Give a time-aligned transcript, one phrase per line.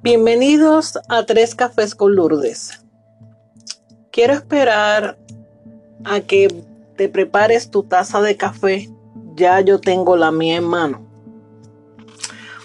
[0.00, 2.84] Bienvenidos a Tres Cafés con Lourdes.
[4.12, 5.18] Quiero esperar
[6.04, 6.64] a que
[6.96, 8.88] te prepares tu taza de café.
[9.34, 11.00] Ya yo tengo la mía en mano.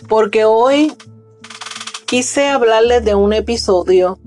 [0.07, 0.93] Porque hoy
[2.05, 4.20] quise hablarles de un episodio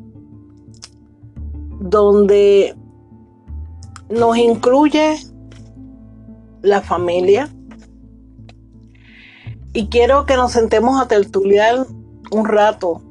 [1.78, 2.74] donde
[4.10, 5.16] nos incluye
[6.60, 7.54] la familia.
[9.72, 11.86] Y quiero que nos sentemos a tertuliar
[12.30, 13.02] un rato,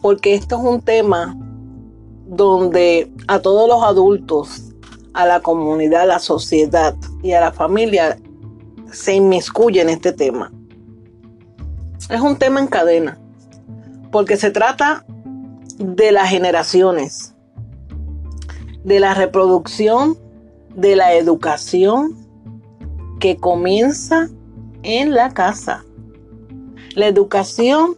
[0.00, 1.36] porque esto es un tema
[2.26, 4.72] donde a todos los adultos,
[5.14, 8.18] a la comunidad, a la sociedad y a la familia
[8.90, 10.52] se inmiscuye en este tema.
[12.08, 13.18] Es un tema en cadena,
[14.10, 15.04] porque se trata
[15.78, 17.34] de las generaciones,
[18.84, 20.18] de la reproducción,
[20.74, 22.16] de la educación
[23.20, 24.28] que comienza
[24.82, 25.84] en la casa.
[26.94, 27.96] La educación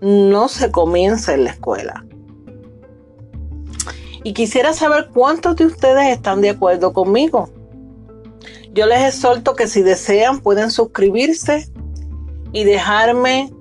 [0.00, 2.04] no se comienza en la escuela.
[4.24, 7.50] Y quisiera saber cuántos de ustedes están de acuerdo conmigo.
[8.72, 11.70] Yo les exhorto que si desean pueden suscribirse
[12.52, 13.52] y dejarme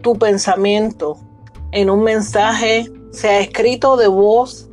[0.00, 1.18] tu pensamiento
[1.72, 4.70] en un mensaje, sea escrito de voz,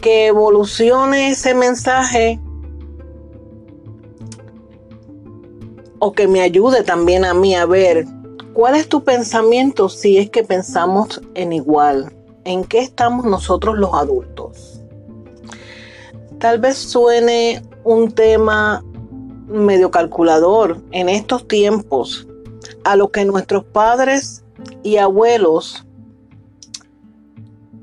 [0.00, 2.40] que evolucione ese mensaje
[6.04, 8.04] o que me ayude también a mí a ver
[8.52, 12.12] cuál es tu pensamiento si es que pensamos en igual.
[12.44, 14.82] ¿En qué estamos nosotros los adultos?
[16.40, 18.84] Tal vez suene un tema
[19.46, 22.28] medio calculador en estos tiempos
[22.84, 24.44] a lo que nuestros padres
[24.82, 25.86] y abuelos,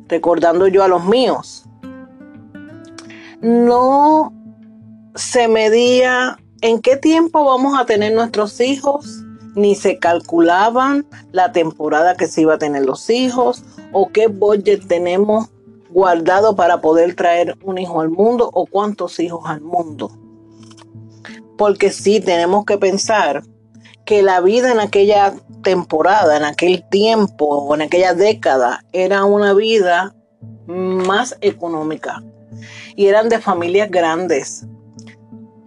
[0.07, 1.65] recordando yo a los míos,
[3.41, 4.31] no
[5.15, 9.23] se medía en qué tiempo vamos a tener nuestros hijos,
[9.55, 14.87] ni se calculaban la temporada que se iba a tener los hijos o qué budget
[14.87, 15.49] tenemos
[15.89, 20.11] guardado para poder traer un hijo al mundo o cuántos hijos al mundo.
[21.57, 23.43] Porque sí tenemos que pensar
[24.05, 25.33] que la vida en aquella
[25.63, 30.15] temporada, en aquel tiempo o en aquella década era una vida
[30.65, 32.23] más económica.
[32.95, 34.65] Y eran de familias grandes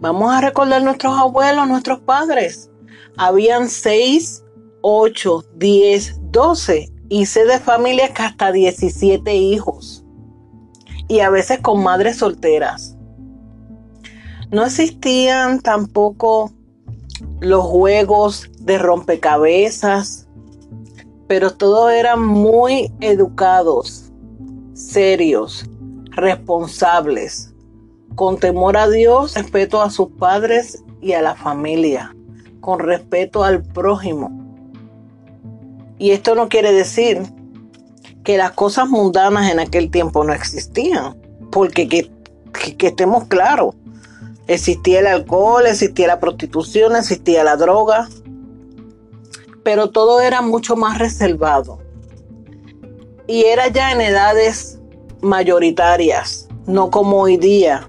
[0.05, 2.71] Vamos a recordar nuestros abuelos, nuestros padres.
[3.17, 4.45] Habían 6,
[4.83, 10.05] 8, 10, 12 y sé de familias que hasta 17 hijos.
[11.09, 12.99] Y a veces con madres solteras.
[14.51, 16.53] No existían tampoco
[17.41, 20.29] los juegos de rompecabezas,
[21.29, 24.13] pero todos eran muy educados,
[24.75, 25.65] serios,
[26.11, 27.54] responsables
[28.15, 32.15] con temor a Dios, respeto a sus padres y a la familia,
[32.61, 34.31] con respeto al prójimo.
[35.99, 37.23] Y esto no quiere decir
[38.25, 41.17] que las cosas mundanas en aquel tiempo no existían,
[41.51, 42.11] porque que,
[42.87, 43.75] estemos claros,
[44.47, 48.09] existía el alcohol, existía la prostitución, existía la droga,
[49.63, 51.79] pero todo era mucho más reservado.
[53.27, 54.79] Y era ya en edades
[55.21, 57.89] mayoritarias, no como hoy día,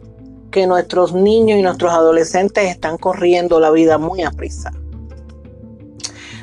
[0.55, 4.71] que nuestros niños y nuestros adolescentes están corriendo la vida muy a prisa.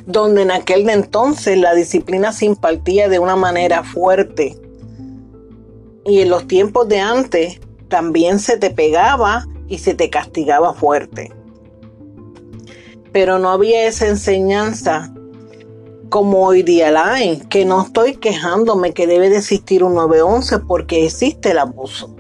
[0.05, 4.55] Donde en aquel entonces la disciplina se impartía de una manera fuerte.
[6.05, 7.59] Y en los tiempos de antes
[7.89, 11.33] también se te pegaba y se te castigaba fuerte.
[13.13, 15.11] Pero no había esa enseñanza
[16.11, 20.59] como hoy día la hay, que no estoy quejándome que debe de existir un 911
[20.59, 22.15] porque existe el abuso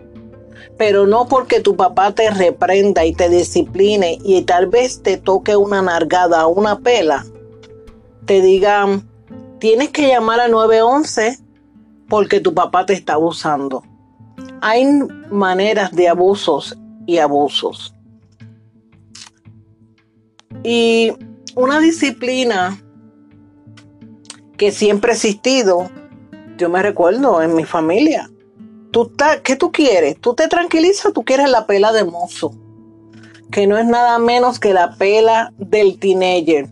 [0.82, 5.54] pero no porque tu papá te reprenda y te discipline y tal vez te toque
[5.54, 7.24] una nargada o una pela,
[8.26, 9.08] te digan,
[9.60, 11.38] tienes que llamar a 911
[12.08, 13.84] porque tu papá te está abusando.
[14.60, 14.84] Hay
[15.30, 16.76] maneras de abusos
[17.06, 17.94] y abusos.
[20.64, 21.12] Y
[21.54, 22.82] una disciplina
[24.56, 25.92] que siempre ha existido,
[26.58, 28.31] yo me recuerdo en mi familia,
[28.92, 29.10] ¿Tú
[29.42, 30.20] ¿Qué tú quieres?
[30.20, 32.52] ¿Tú te tranquilizas tú quieres la pela de mozo?
[33.50, 36.68] Que no es nada menos que la pela del teenager.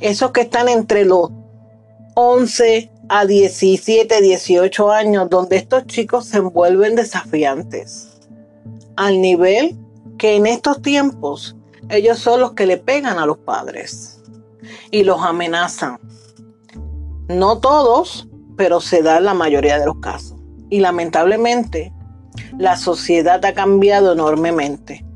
[0.00, 1.30] Esos que están entre los
[2.14, 8.18] 11 a 17, 18 años, donde estos chicos se envuelven desafiantes.
[8.96, 9.76] Al nivel
[10.18, 11.54] que en estos tiempos
[11.90, 14.20] ellos son los que le pegan a los padres
[14.90, 16.00] y los amenazan.
[17.28, 18.26] No todos,
[18.56, 20.35] pero se da en la mayoría de los casos
[20.70, 21.92] y lamentablemente
[22.58, 25.06] la sociedad ha cambiado enormemente.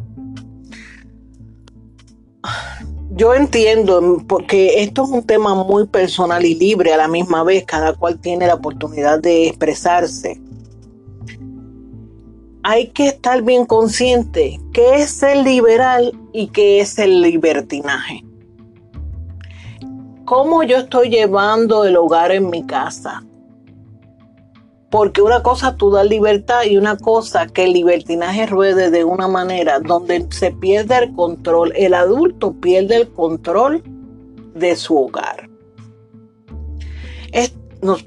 [3.20, 7.64] yo entiendo, porque esto es un tema muy personal y libre a la misma vez,
[7.67, 10.41] cada cual tiene la oportunidad de expresarse.
[12.62, 18.25] Hay que estar bien consciente qué es el liberal y qué es el libertinaje.
[20.25, 23.23] ¿Cómo yo estoy llevando el hogar en mi casa?
[24.91, 29.29] Porque una cosa tú das libertad y una cosa que el libertinaje ruede de una
[29.29, 31.73] manera donde se pierde el control.
[31.77, 33.85] El adulto pierde el control
[34.55, 35.49] de su hogar.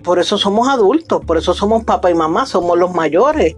[0.03, 3.55] por eso somos adultos, por eso somos papá y mamá, somos los mayores.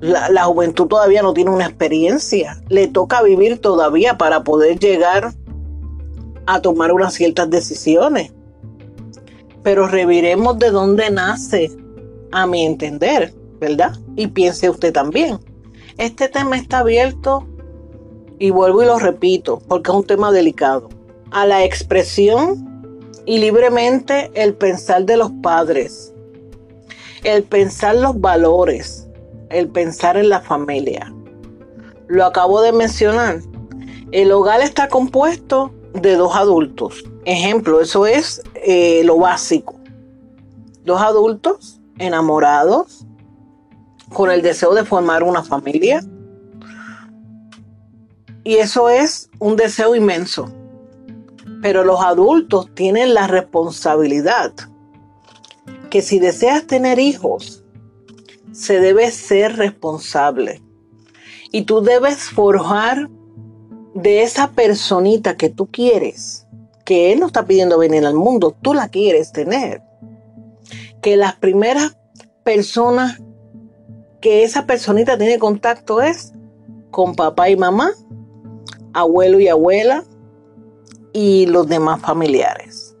[0.00, 2.60] La, la juventud todavía no tiene una experiencia.
[2.68, 5.32] Le toca vivir todavía para poder llegar
[6.46, 8.32] a tomar unas ciertas decisiones.
[9.62, 11.70] Pero reviremos de dónde nace
[12.32, 13.96] a mi entender, ¿verdad?
[14.16, 15.38] Y piense usted también.
[15.98, 17.46] Este tema está abierto,
[18.38, 20.88] y vuelvo y lo repito, porque es un tema delicado,
[21.30, 22.92] a la expresión
[23.24, 26.14] y libremente el pensar de los padres,
[27.24, 29.08] el pensar los valores,
[29.50, 31.12] el pensar en la familia.
[32.08, 33.40] Lo acabo de mencionar.
[34.12, 37.04] El hogar está compuesto de dos adultos.
[37.24, 39.74] Ejemplo, eso es eh, lo básico.
[40.84, 43.06] Dos adultos enamorados,
[44.12, 46.04] con el deseo de formar una familia.
[48.44, 50.52] Y eso es un deseo inmenso.
[51.62, 54.52] Pero los adultos tienen la responsabilidad
[55.90, 57.64] que si deseas tener hijos,
[58.52, 60.62] se debe ser responsable.
[61.52, 63.08] Y tú debes forjar
[63.94, 66.46] de esa personita que tú quieres,
[66.84, 69.82] que Él no está pidiendo venir al mundo, tú la quieres tener
[71.06, 71.96] que las primeras
[72.42, 73.22] personas
[74.20, 76.32] que esa personita tiene contacto es
[76.90, 77.92] con papá y mamá,
[78.92, 80.02] abuelo y abuela
[81.12, 82.96] y los demás familiares.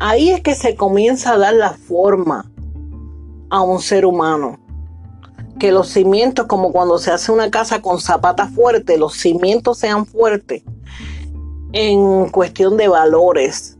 [0.00, 2.52] Ahí es que se comienza a dar la forma
[3.48, 4.60] a un ser humano.
[5.58, 10.04] Que los cimientos, como cuando se hace una casa con zapatas fuertes, los cimientos sean
[10.04, 10.62] fuertes
[11.72, 13.75] en cuestión de valores,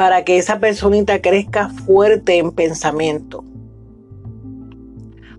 [0.00, 3.44] para que esa personita crezca fuerte en pensamiento.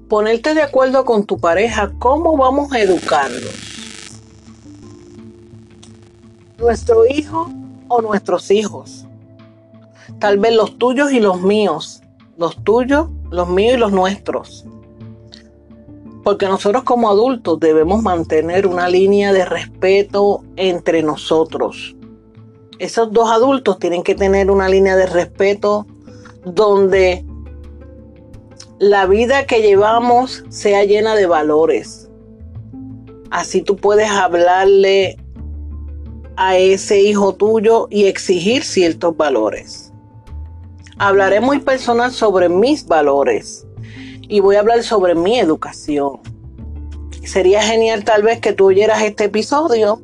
[0.08, 3.56] Ponerte de acuerdo con tu pareja, cómo vamos a educarlos.
[6.60, 7.50] Nuestro hijo
[7.88, 9.08] o nuestros hijos.
[10.20, 12.04] Tal vez los tuyos y los míos.
[12.38, 14.64] Los tuyos, los míos y los nuestros.
[16.24, 21.96] Porque nosotros como adultos debemos mantener una línea de respeto entre nosotros
[22.82, 25.86] esos dos adultos tienen que tener una línea de respeto
[26.44, 27.24] donde
[28.80, 32.10] la vida que llevamos sea llena de valores.
[33.30, 35.18] Así tú puedes hablarle
[36.38, 39.94] a ese hijo tuyo y exigir ciertos valores.
[40.98, 43.68] Hablaré muy personal sobre mis valores
[44.22, 46.20] y voy a hablar sobre mi educación.
[47.24, 50.02] Sería genial tal vez que tú oyeras este episodio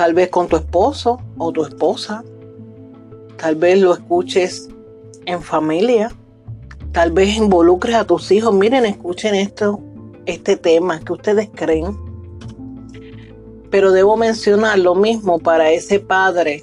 [0.00, 2.24] tal vez con tu esposo o tu esposa,
[3.36, 4.70] tal vez lo escuches
[5.26, 6.10] en familia,
[6.92, 9.78] tal vez involucres a tus hijos, miren, escuchen esto,
[10.24, 11.98] este tema que ustedes creen.
[13.70, 16.62] Pero debo mencionar lo mismo para ese padre,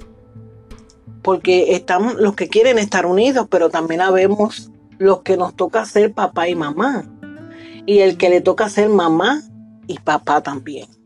[1.22, 6.12] porque están los que quieren estar unidos, pero también habemos los que nos toca ser
[6.12, 7.04] papá y mamá,
[7.86, 9.42] y el que le toca ser mamá
[9.86, 10.97] y papá también.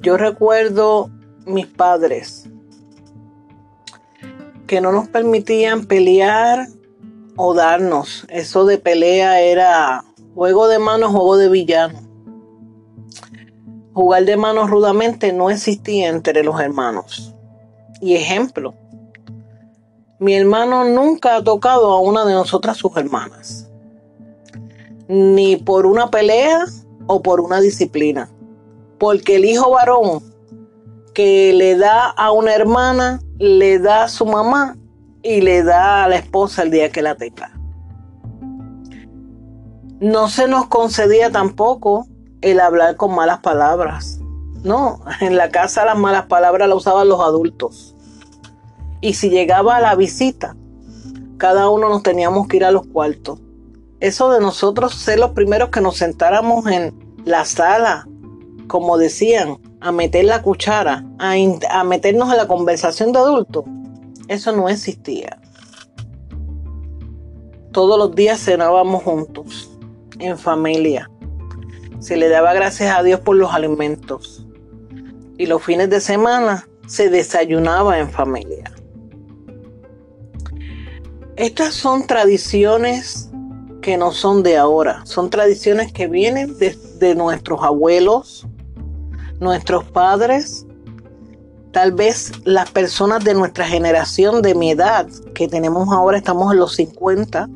[0.00, 1.10] Yo recuerdo
[1.44, 2.48] mis padres
[4.68, 6.68] que no nos permitían pelear
[7.36, 8.24] o darnos.
[8.28, 10.04] Eso de pelea era
[10.36, 11.98] juego de manos, juego de villano.
[13.92, 17.34] Jugar de manos rudamente no existía entre los hermanos.
[18.00, 18.74] Y ejemplo,
[20.20, 23.68] mi hermano nunca ha tocado a una de nosotras sus hermanas.
[25.08, 26.66] Ni por una pelea
[27.08, 28.30] o por una disciplina
[28.98, 30.22] porque el hijo varón
[31.14, 34.76] que le da a una hermana, le da a su mamá
[35.22, 37.52] y le da a la esposa el día que la tenga.
[40.00, 42.06] No se nos concedía tampoco
[42.40, 44.20] el hablar con malas palabras.
[44.62, 47.96] No, en la casa las malas palabras las usaban los adultos.
[49.00, 50.56] Y si llegaba la visita,
[51.36, 53.40] cada uno nos teníamos que ir a los cuartos.
[54.00, 58.06] Eso de nosotros ser los primeros que nos sentáramos en la sala
[58.68, 63.64] como decían, a meter la cuchara, a, meternos en la conversación de adultos,
[64.28, 65.40] eso no existía.
[67.72, 69.70] Todos los días cenábamos juntos,
[70.18, 71.10] en familia.
[71.98, 74.44] Se le daba gracias a Dios por los alimentos.
[75.40, 78.72] y los fines de semana se desayunaba en familia.
[81.36, 83.30] Estas son tradiciones
[83.80, 88.48] que no son de ahora, son tradiciones que vienen de, nuestros abuelos,
[89.40, 90.66] nuestros padres,
[91.72, 96.58] tal vez las personas de nuestra generación, de mi edad, que tenemos ahora, estamos en
[96.58, 97.48] los 50,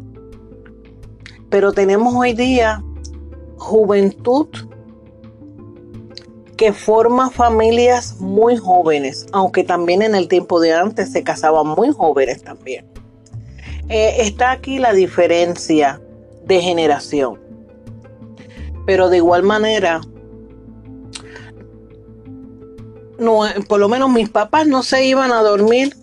[1.51, 2.83] pero tenemos hoy día
[3.59, 4.49] juventud
[6.57, 11.93] que forma familias muy jóvenes, aunque también en el tiempo de antes se casaban muy
[11.93, 12.87] jóvenes también.
[13.89, 16.01] Eh, está aquí la diferencia
[16.45, 17.41] de generación.
[18.87, 20.01] Pero de igual manera,
[23.69, 25.97] por lo menos mis papás no se iban a dormir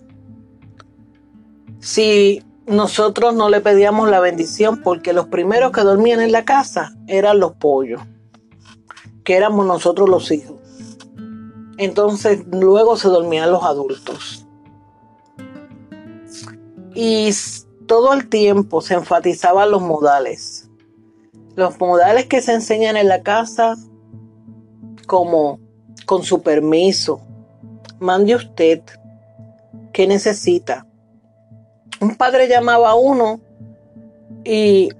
[1.80, 6.94] si nosotros no le pedíamos la bendición, porque los primeros que dormían en la casa
[7.06, 8.00] eran los pollos,
[9.24, 10.56] que éramos nosotros los hijos.
[11.78, 14.46] Entonces luego se dormían los adultos.
[16.94, 17.30] Y
[17.86, 20.68] todo el tiempo se enfatizaban los modales.
[21.56, 23.76] Los modales que se enseñan en la casa,
[25.06, 25.58] como
[26.06, 27.20] con su permiso,
[27.98, 28.82] mande usted,
[29.92, 30.86] ¿qué necesita?
[32.00, 33.40] Un padre llamaba a uno
[34.44, 34.90] y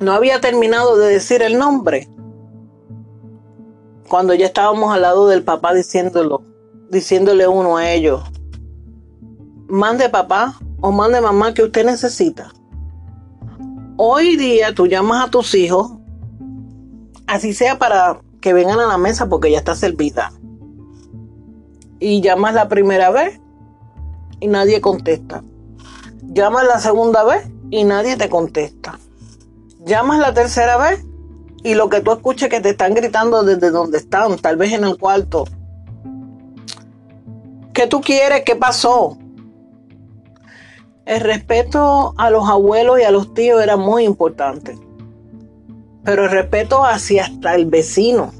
[0.00, 2.08] no había terminado de decir el nombre.
[4.08, 6.42] Cuando ya estábamos al lado del papá diciéndolo,
[6.90, 8.22] diciéndole uno a ellos,
[9.68, 12.52] mande papá, o mande mamá que usted necesita.
[13.96, 15.92] Hoy día tú llamas a tus hijos,
[17.26, 20.32] así sea para que vengan a la mesa porque ya está servida.
[21.98, 23.40] Y llamas la primera vez
[24.40, 25.42] y nadie contesta.
[26.22, 28.98] Llamas la segunda vez y nadie te contesta.
[29.86, 31.04] Llamas la tercera vez
[31.62, 34.84] y lo que tú escuches que te están gritando desde donde están, tal vez en
[34.84, 35.44] el cuarto.
[37.72, 38.42] ¿Qué tú quieres?
[38.44, 39.16] ¿Qué pasó?
[41.04, 44.76] El respeto a los abuelos y a los tíos era muy importante.
[46.04, 48.32] Pero respeto hacia hasta el vecino.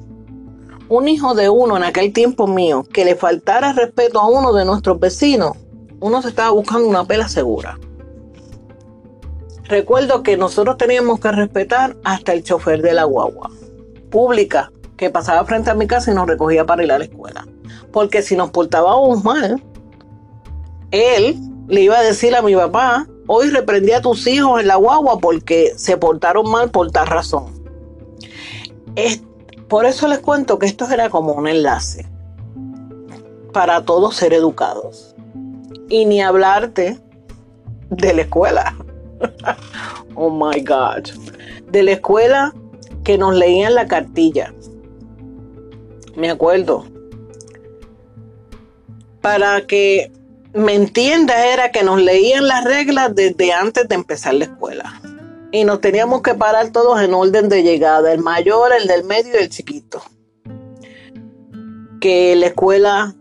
[0.88, 4.64] Un hijo de uno en aquel tiempo mío que le faltara respeto a uno de
[4.64, 5.57] nuestros vecinos,
[6.00, 7.78] uno se estaba buscando una pela segura.
[9.64, 13.50] Recuerdo que nosotros teníamos que respetar hasta el chofer de la guagua
[14.11, 17.47] pública que pasaba frente a mi casa y nos recogía para ir a la escuela.
[17.90, 19.62] Porque si nos portábamos mal,
[20.90, 24.76] él le iba a decir a mi papá, hoy reprendí a tus hijos en la
[24.76, 27.62] guagua porque se portaron mal por tal razón.
[29.69, 32.07] por eso les cuento que esto era como un enlace
[33.52, 35.14] para todos ser educados.
[35.88, 36.99] Y ni hablarte
[37.91, 38.75] de la escuela.
[40.14, 41.09] oh my God.
[41.71, 42.55] De la escuela
[43.05, 44.55] que nos leían la cartilla.
[46.17, 46.87] Me acuerdo.
[49.21, 50.11] Para que
[50.54, 55.00] me entienda era que nos leían las reglas desde antes de empezar la escuela.
[55.50, 59.35] Y nos teníamos que parar todos en orden de llegada, el mayor, el del medio
[59.35, 60.02] y el chiquito.
[62.00, 63.14] Que la escuela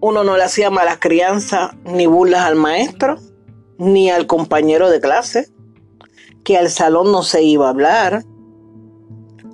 [0.00, 3.18] uno no le hacía malas crianzas ni burlas al maestro,
[3.78, 5.48] ni al compañero de clase,
[6.44, 8.24] que al salón no se iba a hablar,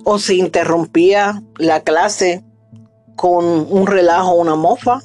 [0.03, 2.43] o se interrumpía la clase
[3.15, 5.01] con un relajo o una mofa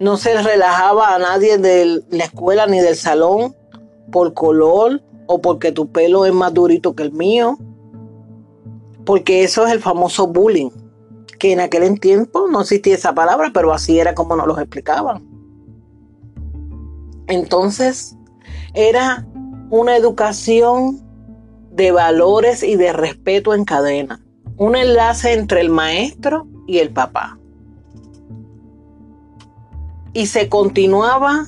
[0.00, 3.54] no se relajaba a nadie de la escuela ni del salón
[4.10, 7.58] por color o porque tu pelo es más durito que el mío.
[9.04, 10.70] Porque eso es el famoso bullying,
[11.38, 15.22] que en aquel tiempo no existía esa palabra, pero así era como nos lo explicaban.
[17.26, 18.16] Entonces,
[18.72, 19.26] era
[19.70, 21.02] una educación
[21.70, 24.20] de valores y de respeto en cadena.
[24.56, 27.38] Un enlace entre el maestro y el papá
[30.14, 31.46] y se continuaba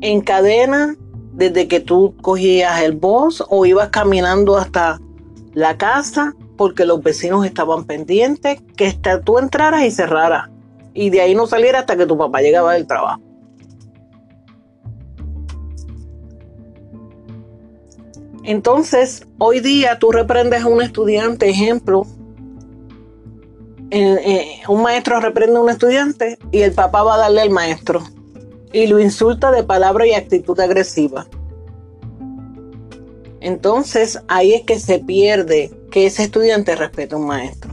[0.00, 0.96] en cadena
[1.32, 4.98] desde que tú cogías el bus o ibas caminando hasta
[5.54, 8.92] la casa porque los vecinos estaban pendientes que
[9.24, 10.48] tú entraras y cerraras
[10.94, 13.20] y de ahí no saliera hasta que tu papá llegaba del trabajo.
[18.42, 22.06] Entonces, hoy día tú reprendes a un estudiante, ejemplo,
[23.90, 28.02] un maestro reprende a un estudiante y el papá va a darle al maestro
[28.72, 31.26] y lo insulta de palabra y actitud agresiva.
[33.40, 37.72] Entonces ahí es que se pierde que ese estudiante respeta a un maestro.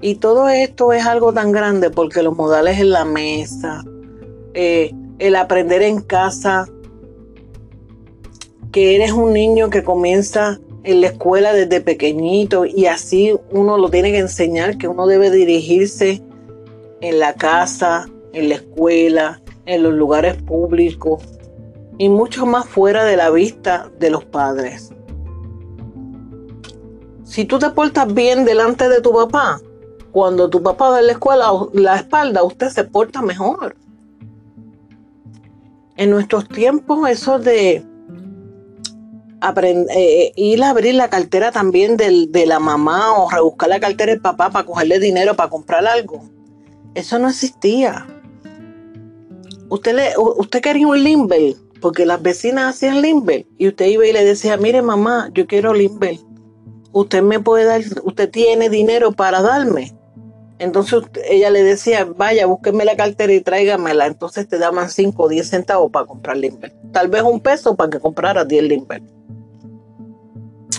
[0.00, 3.82] Y todo esto es algo tan grande porque los modales en la mesa,
[4.54, 6.66] eh, el aprender en casa,
[8.72, 13.90] que eres un niño que comienza en la escuela desde pequeñito y así uno lo
[13.90, 16.22] tiene que enseñar que uno debe dirigirse
[17.00, 21.24] en la casa, en la escuela, en los lugares públicos
[21.98, 24.92] y mucho más fuera de la vista de los padres.
[27.24, 29.60] Si tú te portas bien delante de tu papá,
[30.12, 33.74] cuando tu papá va a la escuela la espalda, usted se porta mejor.
[35.96, 37.84] En nuestros tiempos, eso de
[39.40, 44.20] eh, ir a abrir la cartera también de la mamá o rebuscar la cartera del
[44.20, 46.22] papá para cogerle dinero para comprar algo.
[46.94, 48.06] Eso no existía.
[49.68, 54.24] Usted, usted quería un limber, porque las vecinas hacían limber, y usted iba y le
[54.24, 56.18] decía, mire mamá, yo quiero limber.
[56.92, 59.92] Usted me puede dar, usted tiene dinero para darme.
[60.58, 64.06] Entonces ella le decía, vaya, búsqueme la cartera y tráigamela.
[64.06, 66.72] Entonces te daban 5 o 10 centavos para comprar limber.
[66.92, 69.02] Tal vez un peso para que comprara 10 limber.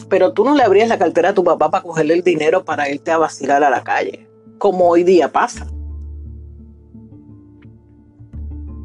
[0.09, 2.89] Pero tú no le abrías la cartera a tu papá para cogerle el dinero para
[2.89, 5.67] irte a vacilar a la calle, como hoy día pasa.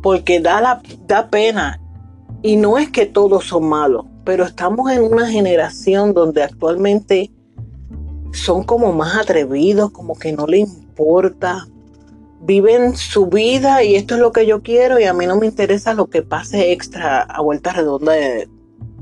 [0.02, 1.81] Porque da, da pena.
[2.43, 7.31] Y no es que todos son malos, pero estamos en una generación donde actualmente
[8.33, 11.69] son como más atrevidos, como que no le importa.
[12.41, 15.47] Viven su vida y esto es lo que yo quiero y a mí no me
[15.47, 18.49] interesa lo que pase extra a vuelta redonda de,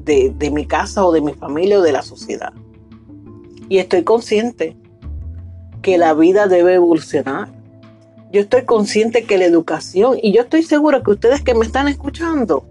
[0.05, 2.53] de, mi casa o de mi familia o de la sociedad.
[3.69, 4.77] Y estoy consciente
[5.83, 7.49] que la vida debe evolucionar.
[8.33, 11.89] Yo estoy consciente que la educación, y yo estoy segura que ustedes que me están
[11.89, 12.65] escuchando,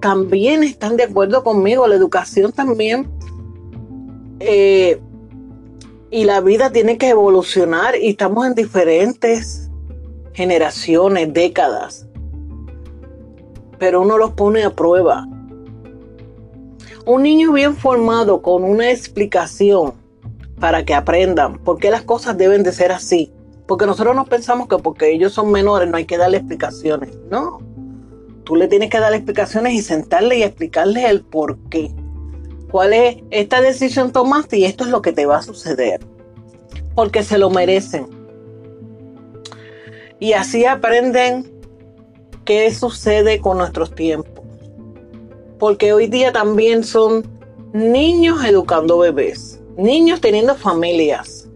[0.00, 3.08] también están de acuerdo conmigo, la educación también,
[4.40, 5.00] eh,
[6.10, 9.70] y la vida tiene que evolucionar y estamos en diferentes
[10.32, 12.06] generaciones, décadas,
[13.78, 15.26] pero uno los pone a prueba
[17.08, 19.94] un niño bien formado con una explicación
[20.60, 23.32] para que aprendan por qué las cosas deben de ser así.
[23.66, 27.16] Porque nosotros no pensamos que porque ellos son menores no hay que darle explicaciones.
[27.30, 27.60] No.
[28.44, 31.90] Tú le tienes que dar explicaciones y sentarle y explicarle el por qué.
[32.70, 36.00] ¿Cuál es esta decisión tomaste y esto es lo que te va a suceder?
[36.94, 38.06] Porque se lo merecen.
[40.20, 41.50] Y así aprenden
[42.44, 44.38] qué sucede con nuestros tiempos
[45.58, 47.26] porque hoy día también son
[47.72, 51.48] niños educando bebés, niños teniendo familias.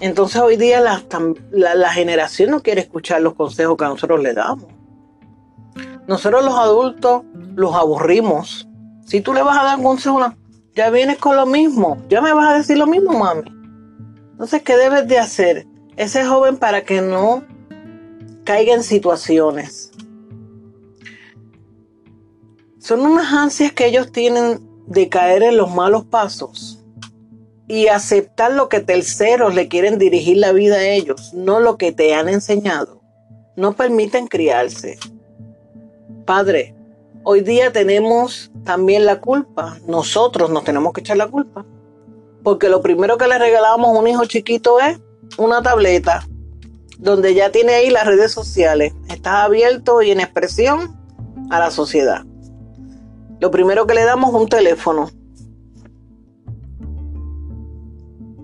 [0.00, 4.66] Entonces hoy día la, generación no quiere escuchar los consejos que nosotros le damos.
[6.06, 7.22] Nosotros los adultos
[7.56, 8.68] los aburrimos.
[9.04, 10.20] Si tú le vas a dar consejo,
[10.74, 13.42] ya vienes con lo mismo, ya me vas a decir lo mismo, mami.
[14.32, 15.66] Entonces, ¿qué debes de hacer?
[15.96, 17.42] Ese joven para que no
[18.44, 19.90] caiga en situaciones
[22.78, 26.78] son unas ansias que ellos tienen de caer en los malos pasos
[27.66, 31.92] y aceptar lo que terceros le quieren dirigir la vida a ellos, no lo que
[31.92, 33.02] te han enseñado.
[33.56, 34.98] No permiten criarse.
[36.24, 36.74] Padre,
[37.24, 39.78] hoy día tenemos también la culpa.
[39.86, 41.66] Nosotros nos tenemos que echar la culpa.
[42.42, 44.98] Porque lo primero que le regalamos a un hijo chiquito es
[45.36, 46.26] una tableta
[46.98, 48.94] donde ya tiene ahí las redes sociales.
[49.08, 50.96] Estás abierto y en expresión
[51.50, 52.24] a la sociedad.
[53.40, 55.10] Lo primero que le damos es un teléfono.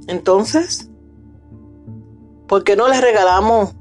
[0.07, 0.91] Entonces,
[2.47, 3.75] ¿por qué no le regalamos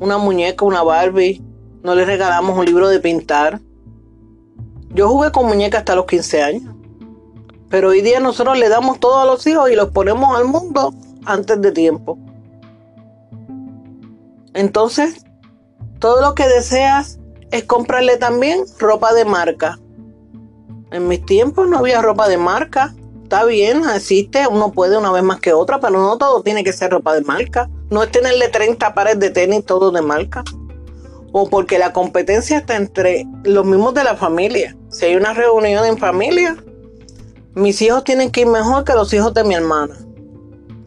[0.00, 1.42] una muñeca, una Barbie?
[1.82, 3.60] No le regalamos un libro de pintar.
[4.90, 6.74] Yo jugué con muñecas hasta los 15 años.
[7.68, 10.94] Pero hoy día nosotros le damos todo a los hijos y los ponemos al mundo
[11.24, 12.18] antes de tiempo.
[14.54, 15.24] Entonces,
[15.98, 17.18] todo lo que deseas
[17.50, 19.78] es comprarle también ropa de marca.
[20.90, 22.94] En mis tiempos no había ropa de marca.
[23.24, 26.72] Está bien, existe, uno puede una vez más que otra, pero no todo tiene que
[26.72, 27.68] ser ropa de marca.
[27.90, 30.44] No es tenerle 30 pares de tenis todo de marca.
[31.32, 34.76] O porque la competencia está entre los mismos de la familia.
[34.90, 36.56] Si hay una reunión en familia,
[37.54, 39.96] mis hijos tienen que ir mejor que los hijos de mi hermana.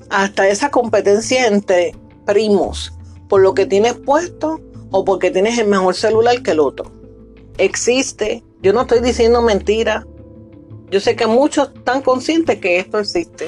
[0.10, 1.94] Hasta esa competencia entre
[2.26, 2.94] primos,
[3.28, 6.92] por lo que tienes puesto o porque tienes el mejor celular que el otro.
[7.58, 10.06] Existe yo no estoy diciendo mentira.
[10.92, 13.48] Yo sé que muchos están conscientes que esto existe.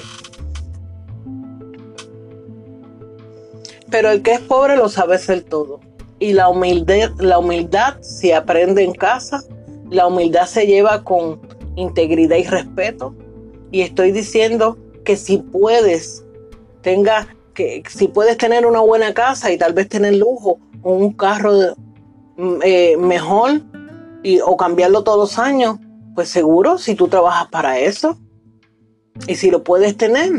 [3.89, 5.81] Pero el que es pobre lo sabe ser todo.
[6.19, 9.43] Y la humildad, la humildad se aprende en casa.
[9.89, 11.41] La humildad se lleva con
[11.75, 13.13] integridad y respeto.
[13.71, 16.23] Y estoy diciendo que si puedes,
[16.81, 21.11] tenga, que si puedes tener una buena casa y tal vez tener lujo o un
[21.13, 21.51] carro
[22.37, 23.61] mm, eh, mejor,
[24.23, 25.77] y, o cambiarlo todos los años,
[26.13, 28.17] Pues seguro si tú trabajas para eso.
[29.27, 30.31] Y si lo puedes tener,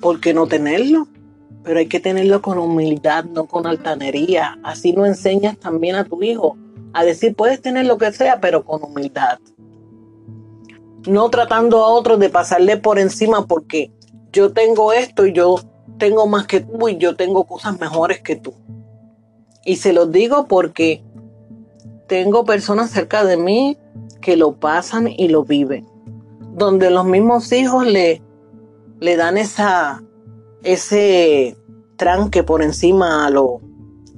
[0.00, 1.06] ¿por qué no tenerlo?
[1.62, 4.58] Pero hay que tenerlo con humildad, no con altanería.
[4.64, 6.56] Así no enseñas también a tu hijo
[6.92, 9.38] a decir, puedes tener lo que sea, pero con humildad.
[11.06, 13.92] No tratando a otros de pasarle por encima porque
[14.32, 15.60] yo tengo esto y yo
[15.98, 18.54] tengo más que tú y yo tengo cosas mejores que tú.
[19.64, 21.04] Y se los digo porque
[22.10, 23.78] tengo personas cerca de mí
[24.20, 25.86] que lo pasan y lo viven.
[26.56, 28.20] Donde los mismos hijos le,
[28.98, 30.02] le dan esa,
[30.64, 31.56] ese
[31.94, 33.60] tranque por encima a, lo,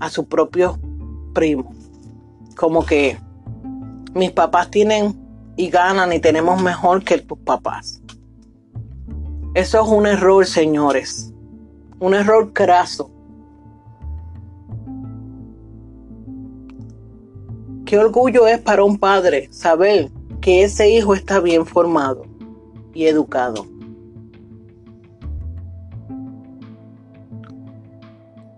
[0.01, 0.79] a sus propios
[1.35, 1.77] primos.
[2.57, 3.19] Como que
[4.15, 5.15] mis papás tienen
[5.59, 8.01] y ganan y tenemos mejor que tus papás.
[9.53, 11.31] Eso es un error, señores.
[12.01, 13.11] Un error craso.
[17.93, 22.25] Qué orgullo es para un padre saber que ese hijo está bien formado
[22.95, 23.67] y educado.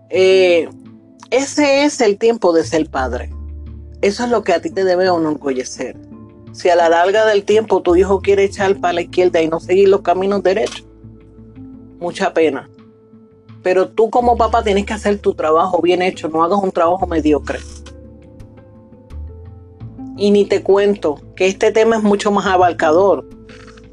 [0.09, 0.69] Eh,
[1.31, 3.29] ese es el tiempo de ser padre.
[4.01, 5.97] Eso es lo que a ti te debe enorgullecer.
[6.53, 9.59] Si a la larga del tiempo tu hijo quiere echar para la izquierda y no
[9.59, 10.87] seguir los caminos derechos,
[11.99, 12.69] mucha pena.
[13.61, 17.05] Pero tú como papá tienes que hacer tu trabajo bien hecho, no hagas un trabajo
[17.05, 17.59] mediocre.
[20.17, 23.27] Y ni te cuento que este tema es mucho más abarcador.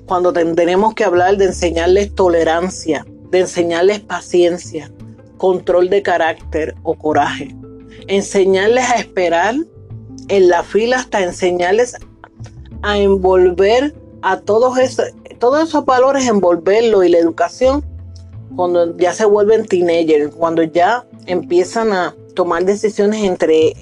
[0.06, 4.90] Cuando tendremos que hablar de enseñarles tolerancia, de enseñarles paciencia,
[5.37, 7.54] control de carácter o coraje.
[8.06, 9.56] Enseñarles a esperar
[10.28, 11.96] en la fila hasta enseñarles
[12.82, 15.06] a envolver a todos esos,
[15.38, 17.85] todos esos valores, envolverlo y la educación
[18.56, 23.74] cuando ya se vuelven teenagers, cuando ya empiezan a tomar decisiones entre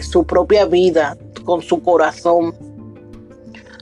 [0.00, 1.16] su propia vida,
[1.50, 2.54] con su corazón.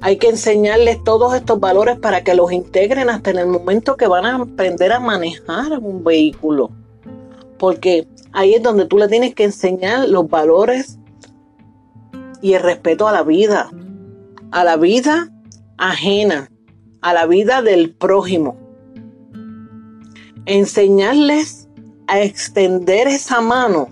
[0.01, 4.07] Hay que enseñarles todos estos valores para que los integren hasta en el momento que
[4.07, 6.71] van a aprender a manejar un vehículo.
[7.59, 10.99] Porque ahí es donde tú le tienes que enseñar los valores
[12.41, 13.69] y el respeto a la vida,
[14.51, 15.31] a la vida
[15.77, 16.51] ajena,
[17.03, 18.57] a la vida del prójimo.
[20.47, 21.69] Enseñarles
[22.07, 23.91] a extender esa mano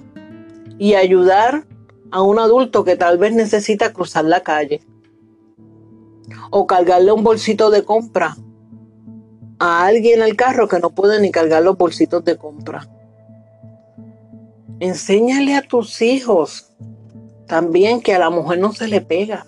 [0.78, 1.65] y ayudar
[2.10, 4.80] a un adulto que tal vez necesita cruzar la calle
[6.50, 8.36] o cargarle un bolsito de compra
[9.58, 12.88] a alguien al carro que no puede ni cargar los bolsitos de compra.
[14.80, 16.70] Enséñale a tus hijos
[17.46, 19.46] también que a la mujer no se le pega.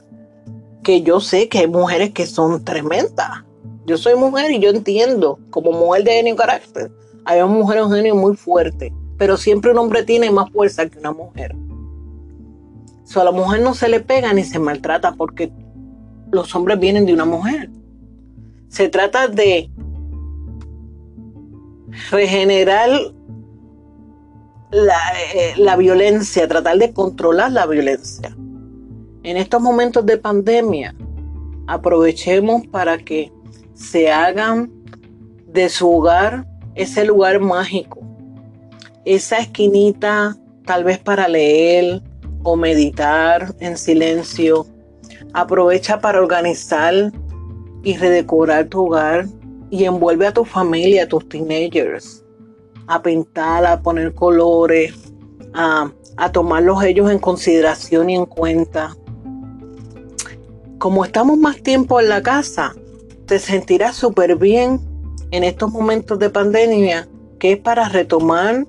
[0.83, 3.45] Que yo sé que hay mujeres que son tremendas.
[3.85, 6.91] Yo soy mujer y yo entiendo, como mujer de genio carácter,
[7.25, 10.99] hay una mujer un genio muy fuerte, pero siempre un hombre tiene más fuerza que
[10.99, 11.55] una mujer.
[13.09, 15.51] So, a la mujer no se le pega ni se maltrata porque
[16.31, 17.71] los hombres vienen de una mujer.
[18.69, 19.71] Se trata de
[22.11, 22.91] regenerar
[24.71, 24.99] la,
[25.35, 28.37] eh, la, violencia, tratar de controlar la violencia.
[29.23, 30.95] En estos momentos de pandemia,
[31.67, 33.33] aprovechemos para que
[33.73, 34.71] se hagan
[35.47, 38.01] de su hogar ese lugar mágico,
[39.07, 42.03] esa esquinita tal vez para leer,
[42.43, 44.67] o meditar en silencio.
[45.33, 47.13] Aprovecha para organizar
[47.83, 49.27] y redecorar tu hogar
[49.71, 52.25] y envuelve a tu familia, a tus teenagers,
[52.87, 54.95] a pintar, a poner colores,
[55.55, 58.97] a, a tomarlos ellos en consideración y en cuenta.
[60.79, 62.75] Como estamos más tiempo en la casa,
[63.27, 64.81] te sentirás súper bien
[65.31, 68.67] en estos momentos de pandemia, que es para retomar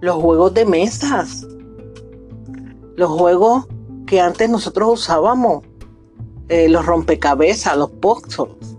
[0.00, 1.46] los juegos de mesas,
[2.98, 3.64] los juegos
[4.06, 5.62] que antes nosotros usábamos,
[6.48, 8.76] eh, los rompecabezas, los puzzles.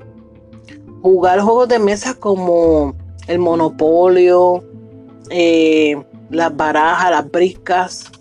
[1.02, 2.96] Jugar juegos de mesa como
[3.28, 4.62] el monopolio,
[5.30, 8.12] eh, las barajas, las briscas.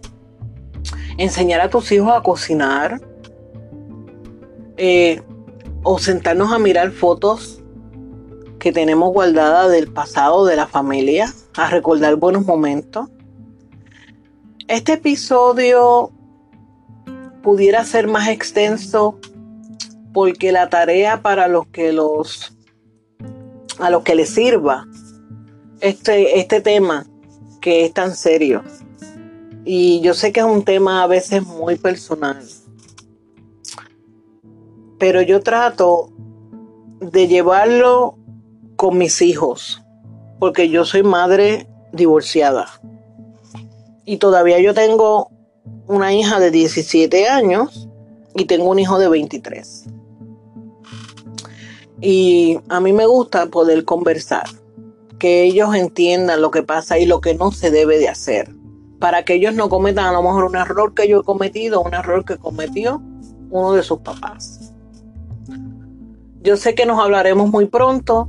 [1.16, 3.00] Enseñar a tus hijos a cocinar.
[4.76, 5.20] Eh,
[5.82, 7.60] o sentarnos a mirar fotos
[8.60, 13.08] que tenemos guardadas del pasado de la familia, a recordar buenos momentos.
[14.68, 16.12] Este episodio
[17.42, 19.18] pudiera ser más extenso
[20.12, 22.54] porque la tarea para los que los
[23.78, 24.86] a los que les sirva
[25.80, 27.06] este, este tema
[27.62, 28.62] que es tan serio.
[29.64, 32.42] Y yo sé que es un tema a veces muy personal.
[34.98, 36.12] Pero yo trato
[37.00, 38.18] de llevarlo
[38.76, 39.82] con mis hijos,
[40.38, 42.68] porque yo soy madre divorciada.
[44.08, 45.30] Y todavía yo tengo
[45.86, 47.90] una hija de 17 años
[48.34, 49.84] y tengo un hijo de 23.
[52.00, 54.46] Y a mí me gusta poder conversar,
[55.18, 58.48] que ellos entiendan lo que pasa y lo que no se debe de hacer,
[58.98, 61.92] para que ellos no cometan a lo mejor un error que yo he cometido, un
[61.92, 63.02] error que cometió
[63.50, 64.72] uno de sus papás.
[66.40, 68.26] Yo sé que nos hablaremos muy pronto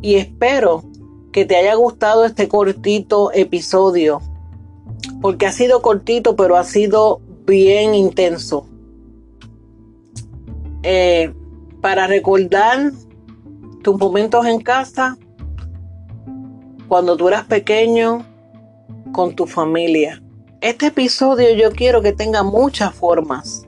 [0.00, 0.82] y espero
[1.30, 4.20] que te haya gustado este cortito episodio,
[5.22, 8.66] porque ha sido cortito, pero ha sido bien intenso.
[10.82, 11.32] Eh,
[11.80, 12.92] para recordar
[13.82, 15.16] tus momentos en casa,
[16.88, 18.26] cuando tú eras pequeño,
[19.12, 20.22] con tu familia.
[20.60, 23.66] Este episodio yo quiero que tenga muchas formas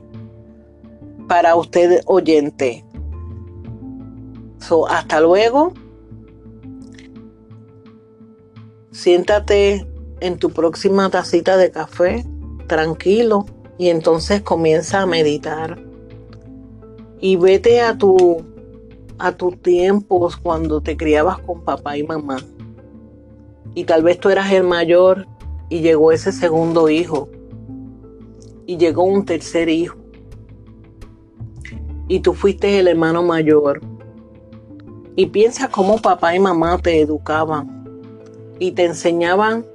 [1.27, 2.83] para usted oyente.
[4.59, 5.73] So, hasta luego.
[8.91, 9.85] Siéntate
[10.19, 12.25] en tu próxima tacita de café,
[12.67, 13.45] tranquilo,
[13.77, 15.79] y entonces comienza a meditar.
[17.19, 18.43] Y vete a tu
[19.17, 22.37] a tus tiempos cuando te criabas con papá y mamá.
[23.73, 25.25] Y tal vez tú eras el mayor
[25.69, 27.29] y llegó ese segundo hijo.
[28.65, 29.97] Y llegó un tercer hijo.
[32.07, 33.81] Y tú fuiste el hermano mayor.
[35.15, 37.75] Y piensa cómo papá y mamá te educaban
[38.59, 39.65] y te enseñaban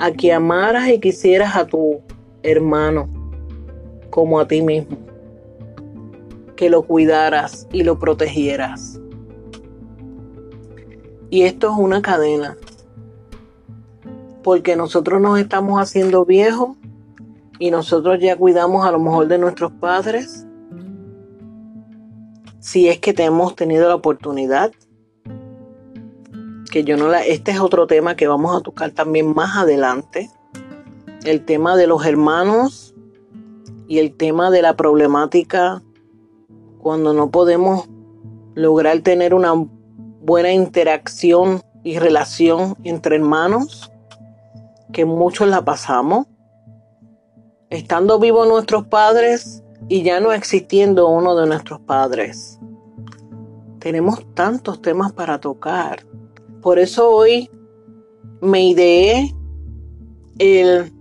[0.00, 2.00] a que amaras y quisieras a tu
[2.42, 3.06] hermano
[4.08, 4.96] como a ti mismo.
[6.56, 8.98] Que lo cuidaras y lo protegieras.
[11.28, 12.56] Y esto es una cadena.
[14.42, 16.78] Porque nosotros nos estamos haciendo viejos
[17.58, 20.46] y nosotros ya cuidamos a lo mejor de nuestros padres.
[22.58, 24.72] Si es que te hemos tenido la oportunidad
[26.70, 30.30] que yo no la, este es otro tema que vamos a tocar también más adelante,
[31.24, 32.94] el tema de los hermanos
[33.88, 35.82] y el tema de la problemática
[36.78, 37.88] cuando no podemos
[38.54, 39.52] lograr tener una
[40.20, 43.90] buena interacción y relación entre hermanos,
[44.92, 46.26] que muchos la pasamos,
[47.68, 52.58] estando vivos nuestros padres y ya no existiendo uno de nuestros padres.
[53.78, 56.04] Tenemos tantos temas para tocar
[56.62, 57.50] por eso hoy
[58.40, 59.34] me ideé
[60.38, 60.92] el,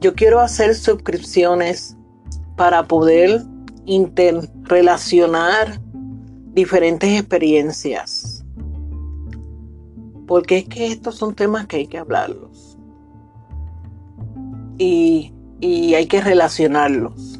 [0.00, 1.96] yo quiero hacer suscripciones
[2.56, 3.42] para poder
[3.86, 5.80] interrelacionar
[6.52, 8.44] diferentes experiencias.
[10.26, 12.78] Porque es que estos son temas que hay que hablarlos.
[14.78, 17.38] Y, y hay que relacionarlos.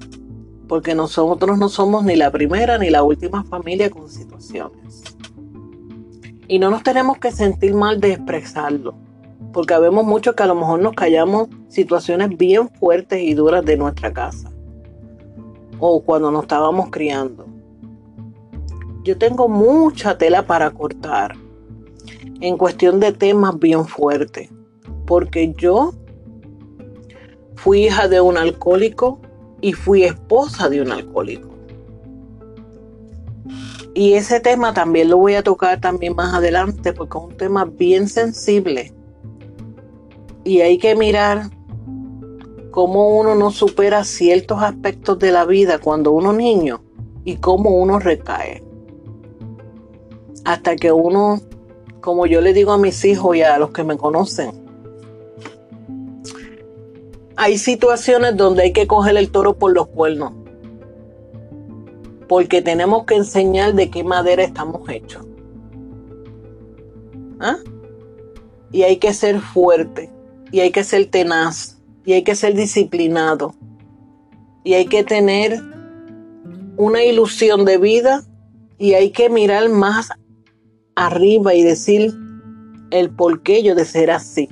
[0.68, 5.09] Porque nosotros no somos ni la primera ni la última familia con situaciones.
[6.50, 8.96] Y no nos tenemos que sentir mal de expresarlo,
[9.52, 13.76] porque vemos mucho que a lo mejor nos callamos situaciones bien fuertes y duras de
[13.76, 14.50] nuestra casa
[15.78, 17.46] o cuando nos estábamos criando.
[19.04, 21.36] Yo tengo mucha tela para cortar
[22.40, 24.50] en cuestión de temas bien fuertes,
[25.06, 25.94] porque yo
[27.54, 29.20] fui hija de un alcohólico
[29.60, 31.49] y fui esposa de un alcohólico.
[33.94, 37.64] Y ese tema también lo voy a tocar también más adelante porque es un tema
[37.64, 38.92] bien sensible.
[40.44, 41.50] Y hay que mirar
[42.70, 46.82] cómo uno no supera ciertos aspectos de la vida cuando uno es niño
[47.24, 48.62] y cómo uno recae.
[50.44, 51.40] Hasta que uno,
[52.00, 54.52] como yo le digo a mis hijos y a los que me conocen,
[57.36, 60.39] hay situaciones donde hay que coger el toro por los cuernos
[62.30, 65.26] porque tenemos que enseñar de qué madera estamos hechos.
[67.40, 67.56] ¿Ah?
[68.70, 70.08] Y hay que ser fuerte,
[70.52, 73.52] y hay que ser tenaz, y hay que ser disciplinado,
[74.62, 75.60] y hay que tener
[76.76, 78.22] una ilusión de vida,
[78.78, 80.10] y hay que mirar más
[80.94, 82.14] arriba y decir
[82.92, 84.48] el por qué yo de ser así.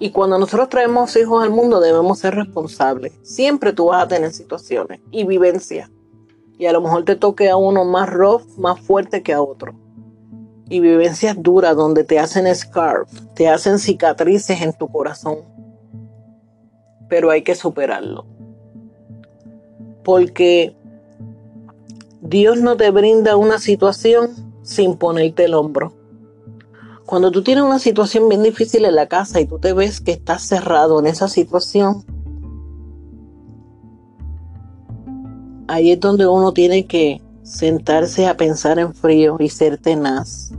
[0.00, 3.12] Y cuando nosotros traemos hijos al mundo debemos ser responsables.
[3.22, 5.88] Siempre tú vas a tener situaciones y vivencias
[6.60, 9.72] y a lo mejor te toque a uno más rough, más fuerte que a otro.
[10.68, 15.38] Y vivencias duras donde te hacen scarf, te hacen cicatrices en tu corazón.
[17.08, 18.26] Pero hay que superarlo.
[20.04, 20.76] Porque
[22.20, 25.94] Dios no te brinda una situación sin ponerte el hombro.
[27.06, 30.12] Cuando tú tienes una situación bien difícil en la casa y tú te ves que
[30.12, 32.04] estás cerrado en esa situación,
[35.70, 40.52] ahí es donde uno tiene que sentarse a pensar en frío y ser tenaz.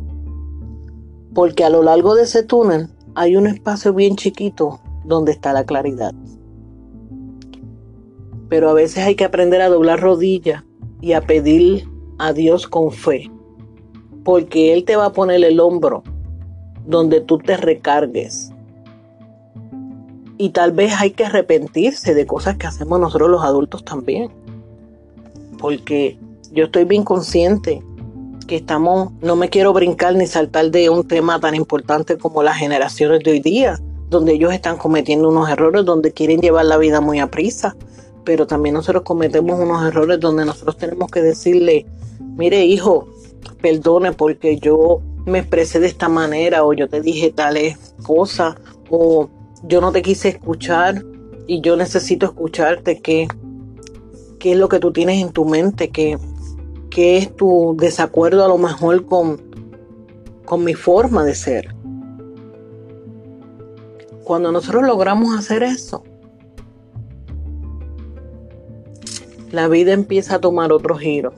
[1.34, 5.65] Porque a lo largo de ese túnel hay un espacio bien chiquito donde está la
[5.65, 6.13] claridad.
[8.47, 10.63] Pero a veces hay que aprender a doblar rodillas
[11.02, 13.30] y a pedir a Dios con fe.
[14.24, 16.04] porque Él te va a poner el hombro
[16.86, 18.52] donde tú te recargues.
[20.38, 24.32] Y tal vez hay que arrepentirse de cosas que hacemos nosotros los adultos también.
[25.62, 26.17] Porque
[26.52, 27.82] yo estoy bien consciente
[28.47, 32.58] que estamos, no me quiero brincar ni saltar de un tema tan importante como las
[32.58, 37.00] generaciones de hoy día, donde ellos están cometiendo unos errores, donde quieren llevar la vida
[37.00, 37.78] muy a prisa,
[38.26, 41.86] pero también nosotros cometemos unos errores donde nosotros tenemos que decirle,
[42.36, 43.08] mire hijo,
[43.62, 48.56] perdone porque yo me expresé de esta manera o yo te dije tales cosas
[48.89, 49.30] o
[49.63, 51.06] yo no te quise escuchar
[51.47, 53.28] y yo necesito escucharte, ¿qué,
[54.41, 55.91] qué es lo que tú tienes en tu mente?
[55.91, 56.17] ¿Qué,
[56.89, 59.39] qué es tu desacuerdo a lo mejor con,
[60.45, 61.75] con mi forma de ser?
[64.23, 66.04] Cuando nosotros logramos hacer eso,
[69.51, 71.34] la vida empieza a tomar otro giro.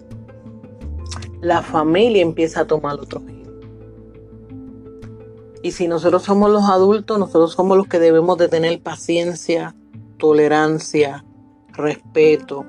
[1.42, 3.52] La familia empieza a tomar otro giro.
[5.62, 9.76] Y si nosotros somos los adultos, nosotros somos los que debemos de tener paciencia,
[10.18, 11.26] tolerancia,
[11.74, 12.66] respeto,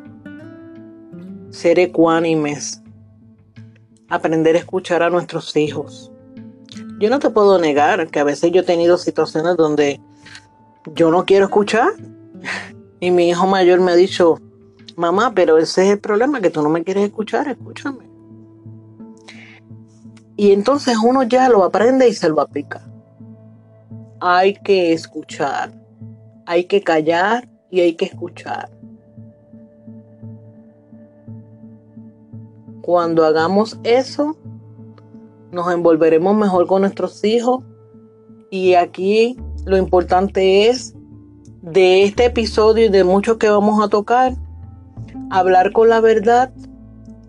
[1.55, 2.83] ser ecuánimes,
[4.09, 6.11] aprender a escuchar a nuestros hijos.
[6.99, 10.01] Yo no te puedo negar que a veces yo he tenido situaciones donde
[10.95, 11.93] yo no quiero escuchar.
[12.99, 14.41] Y mi hijo mayor me ha dicho,
[14.97, 18.11] mamá, pero ese es el problema, que tú no me quieres escuchar, escúchame.
[20.37, 22.85] Y entonces uno ya lo aprende y se lo aplica.
[24.21, 25.73] Hay que escuchar,
[26.47, 28.74] hay que callar y hay que escuchar.
[32.85, 34.37] Cuando hagamos eso,
[35.51, 37.65] nos envolveremos mejor con nuestros hijos
[38.51, 40.95] y aquí lo importante es
[41.63, 44.35] de este episodio y de muchos que vamos a tocar,
[45.31, 46.53] hablar con la verdad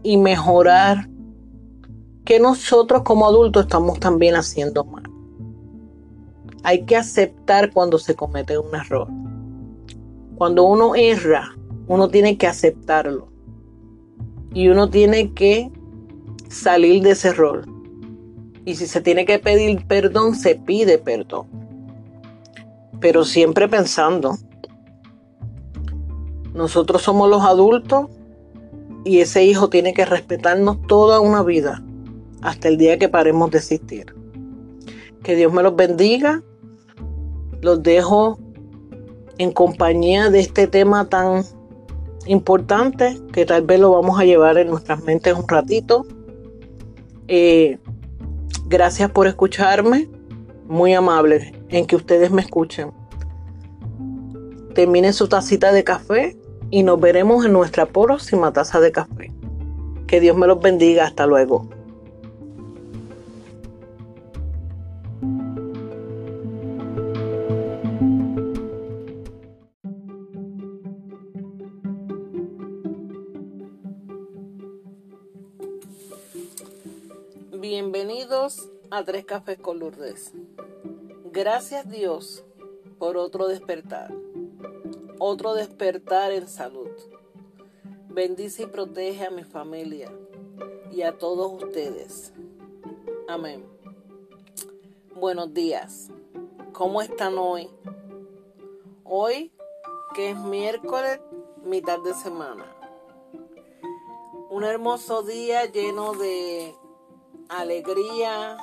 [0.03, 1.07] y mejorar
[2.25, 5.03] que nosotros como adultos estamos también haciendo mal.
[6.63, 9.07] Hay que aceptar cuando se comete un error.
[10.35, 11.55] Cuando uno erra,
[11.87, 13.34] uno tiene que aceptarlo.
[14.55, 15.69] Y uno tiene que
[16.49, 17.67] salir de ese error.
[18.65, 21.45] Y si se tiene que pedir perdón, se pide perdón
[22.99, 24.35] pero siempre pensando,
[26.55, 28.07] nosotros somos los adultos
[29.03, 31.83] y ese hijo tiene que respetarnos toda una vida
[32.41, 34.15] hasta el día que paremos de existir.
[35.21, 36.41] Que Dios me los bendiga.
[37.61, 38.39] Los dejo
[39.37, 41.43] en compañía de este tema tan
[42.25, 46.05] importante que tal vez lo vamos a llevar en nuestras mentes un ratito.
[47.27, 47.77] Eh,
[48.67, 50.09] gracias por escucharme.
[50.67, 52.91] Muy amable en que ustedes me escuchen.
[54.73, 56.37] Termine su tacita de café
[56.71, 59.31] y nos veremos en nuestra próxima taza de café.
[60.07, 61.05] Que Dios me los bendiga.
[61.05, 61.69] Hasta luego.
[78.91, 80.33] A Tres Cafés con Lourdes.
[81.31, 82.43] Gracias Dios
[82.99, 84.13] por otro despertar,
[85.19, 86.89] otro despertar en salud.
[88.09, 90.11] Bendice y protege a mi familia
[90.91, 92.33] y a todos ustedes.
[93.29, 93.65] Amén.
[95.15, 96.09] Buenos días.
[96.73, 97.69] ¿Cómo están hoy?
[99.05, 99.53] Hoy,
[100.13, 101.21] que es miércoles,
[101.63, 102.65] mitad de semana.
[104.49, 106.75] Un hermoso día lleno de
[107.49, 108.57] alegría,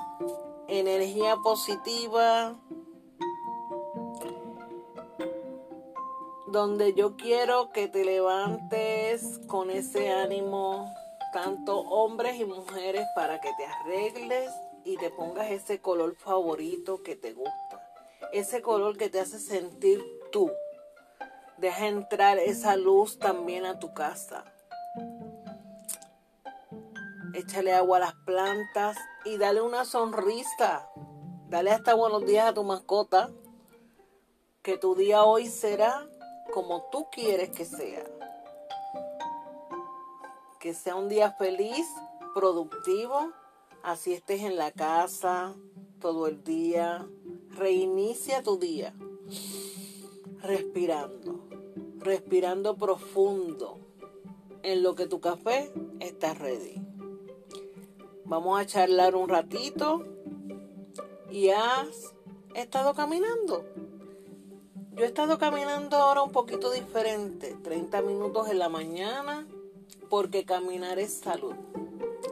[0.69, 2.57] energía positiva,
[6.49, 10.93] donde yo quiero que te levantes con ese ánimo,
[11.33, 14.51] tanto hombres y mujeres, para que te arregles
[14.85, 17.91] y te pongas ese color favorito que te gusta,
[18.33, 20.51] ese color que te hace sentir tú.
[21.57, 24.52] Deja entrar esa luz también a tu casa.
[27.35, 30.89] Échale agua a las plantas y dale una sonrisa.
[31.49, 33.31] Dale hasta buenos días a tu mascota.
[34.63, 36.07] Que tu día hoy será
[36.53, 38.05] como tú quieres que sea.
[40.61, 41.87] Que sea un día feliz,
[42.35, 43.33] productivo,
[43.83, 45.55] así estés en la casa
[46.01, 47.09] todo el día.
[47.49, 48.95] Reinicia tu día
[50.43, 51.49] respirando,
[51.99, 53.79] respirando profundo
[54.63, 56.92] en lo que tu café está ready.
[58.33, 60.07] Vamos a charlar un ratito
[61.31, 62.15] y has
[62.55, 63.63] estado caminando.
[64.93, 69.47] Yo he estado caminando ahora un poquito diferente, 30 minutos en la mañana,
[70.09, 71.55] porque caminar es salud.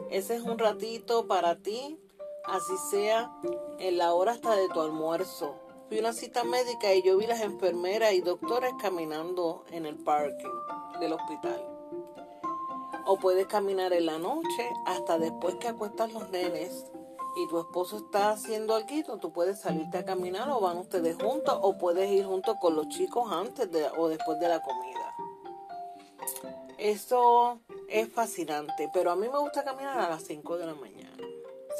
[0.09, 1.99] Ese es un ratito para ti,
[2.45, 3.31] así sea
[3.77, 5.53] en la hora hasta de tu almuerzo.
[5.87, 9.97] Fui a una cita médica y yo vi las enfermeras y doctores caminando en el
[9.97, 10.49] parking
[10.99, 11.70] del hospital.
[13.13, 16.85] O puedes caminar en la noche hasta después que acuestas los nenes
[17.35, 21.59] y tu esposo está haciendo algo, tú puedes salirte a caminar o van ustedes juntos
[21.61, 25.13] o puedes ir juntos con los chicos antes de, o después de la comida.
[26.77, 27.59] Eso
[27.89, 31.17] es fascinante, pero a mí me gusta caminar a las 5 de la mañana,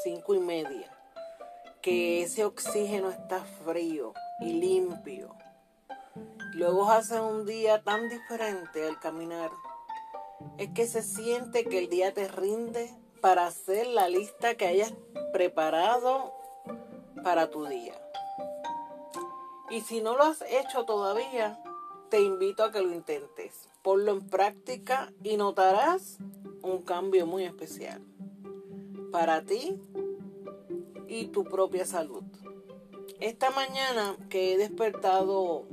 [0.04, 0.94] 5 y media,
[1.80, 5.34] que ese oxígeno está frío y limpio.
[6.56, 9.50] Luego hace un día tan diferente al caminar.
[10.58, 12.90] Es que se siente que el día te rinde
[13.20, 14.92] para hacer la lista que hayas
[15.32, 16.32] preparado
[17.22, 17.94] para tu día.
[19.70, 21.62] Y si no lo has hecho todavía,
[22.10, 23.68] te invito a que lo intentes.
[23.82, 26.18] Ponlo en práctica y notarás
[26.62, 28.02] un cambio muy especial
[29.10, 29.80] para ti
[31.06, 32.22] y tu propia salud.
[33.20, 35.66] Esta mañana que he despertado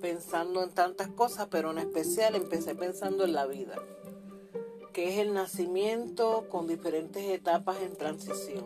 [0.00, 3.76] pensando en tantas cosas, pero en especial empecé pensando en la vida
[4.96, 8.64] que es el nacimiento con diferentes etapas en transición,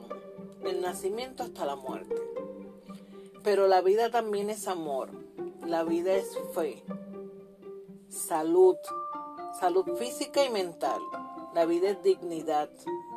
[0.62, 2.14] del nacimiento hasta la muerte.
[3.42, 5.10] Pero la vida también es amor,
[5.66, 6.84] la vida es fe,
[8.08, 8.76] salud,
[9.58, 11.00] salud física y mental,
[11.52, 12.70] la vida es dignidad,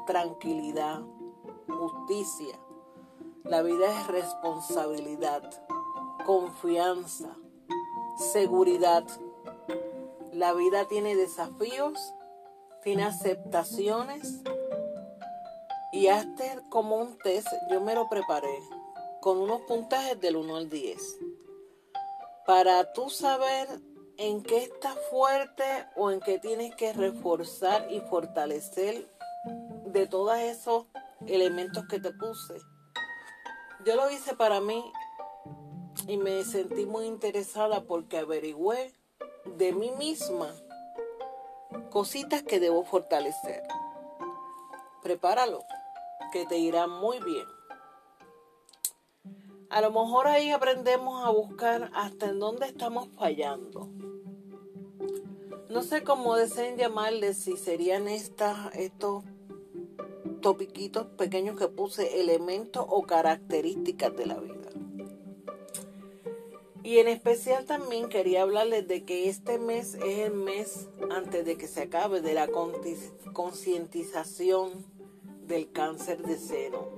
[0.08, 1.04] tranquilidad,
[1.68, 2.58] justicia,
[3.44, 5.48] la vida es responsabilidad,
[6.26, 7.38] confianza,
[8.18, 9.04] seguridad.
[10.32, 12.14] La vida tiene desafíos
[12.84, 14.42] tiene aceptaciones
[15.94, 18.60] y hazte como un test, yo me lo preparé
[19.22, 21.20] con unos puntajes del 1 al 10
[22.46, 23.68] para tú saber
[24.18, 25.64] en qué estás fuerte
[25.96, 29.08] o en qué tienes que reforzar y fortalecer
[29.86, 30.88] de todos esos
[31.26, 32.56] elementos que te puse.
[33.86, 34.84] Yo lo hice para mí
[36.08, 38.94] y me sentí muy interesada porque averigüé
[39.58, 40.54] de mí misma
[41.90, 43.64] cositas que debo fortalecer.
[45.02, 45.64] Prepáralo,
[46.32, 47.46] que te irá muy bien.
[49.70, 53.90] A lo mejor ahí aprendemos a buscar hasta en dónde estamos fallando.
[55.70, 59.24] No sé cómo deseen llamarles, si serían estas, estos
[60.42, 64.63] topiquitos pequeños que puse, elementos o características de la vida.
[66.84, 71.58] Y en especial también quería hablarles de que este mes es el mes antes de
[71.58, 72.50] que se acabe de la
[73.32, 74.86] concientización
[75.48, 76.90] del cáncer de seno.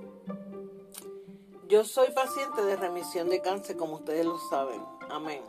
[1.67, 4.81] Yo soy paciente de remisión de cáncer, como ustedes lo saben.
[5.11, 5.43] Amén.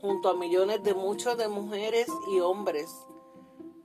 [0.00, 2.90] Junto a millones de muchos de mujeres y hombres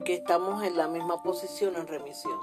[0.06, 2.38] que estamos en la misma posición en remisión.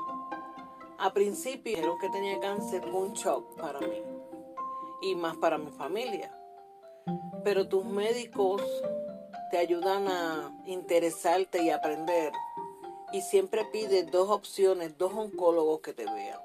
[1.00, 4.04] A principio dijeron que tenía cáncer, un shock para mí
[5.02, 6.38] y más para mi familia
[7.44, 8.62] pero tus médicos
[9.52, 12.32] te ayudan a interesarte y aprender.
[13.12, 16.40] Y siempre pides dos opciones, dos oncólogos que te vean.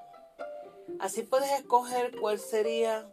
[0.99, 3.09] Así puedes escoger cuál sería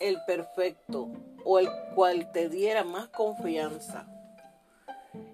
[0.00, 1.08] el perfecto
[1.44, 4.06] o el cual te diera más confianza.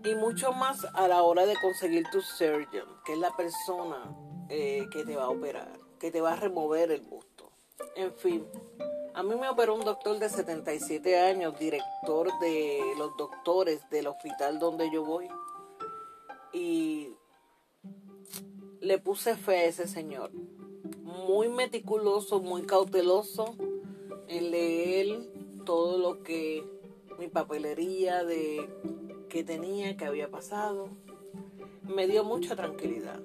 [0.05, 4.15] Y mucho más a la hora de conseguir tu surgeon, que es la persona
[4.49, 7.51] eh, que te va a operar, que te va a remover el busto.
[7.97, 8.47] En fin,
[9.19, 14.61] a mí me operó un doctor de 77 años, director de los doctores del hospital
[14.61, 15.27] donde yo voy.
[16.53, 17.17] Y
[18.81, 20.31] le puse fe a ese señor.
[21.03, 23.57] Muy meticuloso, muy cauteloso
[24.29, 25.29] en leer
[25.65, 26.65] todo lo que
[27.19, 28.71] mi papelería de
[29.29, 30.91] que tenía, que había pasado.
[31.83, 33.21] Me dio mucha tranquilidad.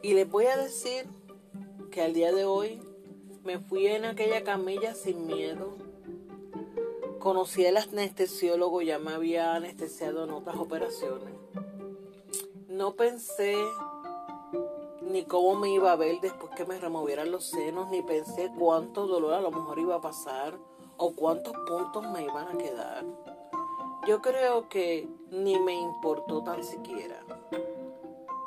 [0.00, 1.04] Y les voy a decir
[1.90, 2.80] que al día de hoy
[3.48, 5.70] me fui en aquella camilla sin miedo.
[7.18, 11.32] Conocí al anestesiólogo, ya me había anestesiado en otras operaciones.
[12.68, 13.56] No pensé
[15.00, 19.06] ni cómo me iba a ver después que me removieran los senos, ni pensé cuánto
[19.06, 20.58] dolor a lo mejor iba a pasar
[20.98, 23.06] o cuántos puntos me iban a quedar.
[24.06, 27.24] Yo creo que ni me importó tan siquiera.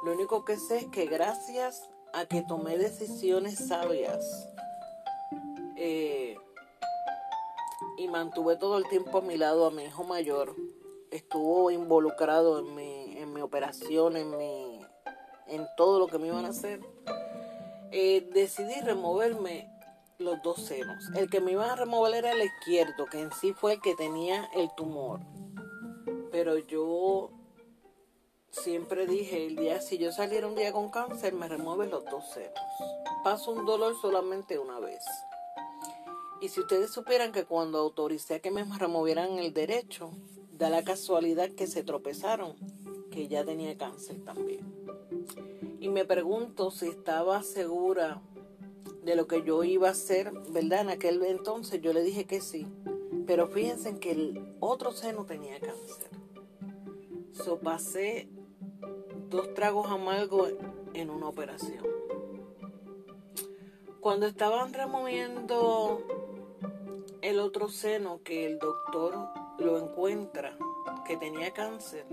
[0.04, 4.51] Lo único que sé es que gracias a que tomé decisiones sabias,
[5.84, 6.36] eh,
[7.98, 10.56] y mantuve todo el tiempo a mi lado a mi hijo mayor.
[11.10, 14.80] Estuvo involucrado en mi, en mi operación, en, mi,
[15.48, 16.82] en todo lo que me iban a hacer.
[17.92, 19.72] Eh, decidí removerme
[20.20, 21.10] los dos senos.
[21.16, 23.96] El que me iban a remover era el izquierdo, que en sí fue el que
[23.96, 25.20] tenía el tumor.
[26.32, 27.32] Pero yo
[28.52, 32.30] siempre dije, el día si yo saliera un día con cáncer, me remueve los dos
[32.30, 32.54] senos.
[33.24, 35.04] Paso un dolor solamente una vez.
[36.42, 40.10] Y si ustedes supieran que cuando autoricé a que me removieran el derecho,
[40.58, 42.56] da la casualidad que se tropezaron,
[43.12, 44.66] que ya tenía cáncer también.
[45.80, 48.24] Y me pregunto si estaba segura
[49.04, 50.82] de lo que yo iba a hacer, ¿verdad?
[50.82, 52.66] En aquel entonces yo le dije que sí.
[53.28, 56.10] Pero fíjense que el otro seno tenía cáncer.
[57.34, 58.30] So pasé
[59.30, 60.54] dos tragos amargos
[60.96, 61.86] en una operación.
[64.00, 66.04] Cuando estaban removiendo
[67.22, 69.16] el otro seno que el doctor
[69.60, 70.58] lo encuentra
[71.06, 72.06] que tenía cáncer,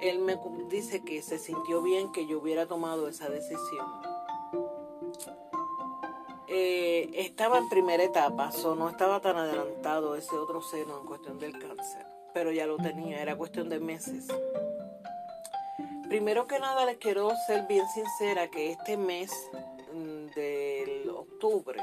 [0.00, 0.38] él me
[0.68, 3.86] dice que se sintió bien que yo hubiera tomado esa decisión.
[6.46, 11.38] Eh, estaba en primera etapa, so no estaba tan adelantado ese otro seno en cuestión
[11.38, 14.28] del cáncer, pero ya lo tenía, era cuestión de meses.
[16.08, 19.32] Primero que nada les quiero ser bien sincera que este mes
[19.92, 21.82] mm, del octubre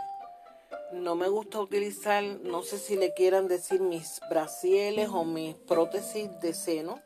[0.94, 6.30] no me gusta utilizar, no sé si le quieran decir mis brasieles o mis prótesis
[6.39, 7.00] de seno,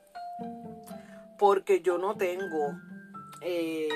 [1.37, 2.73] porque yo no tengo,
[3.41, 3.89] eh,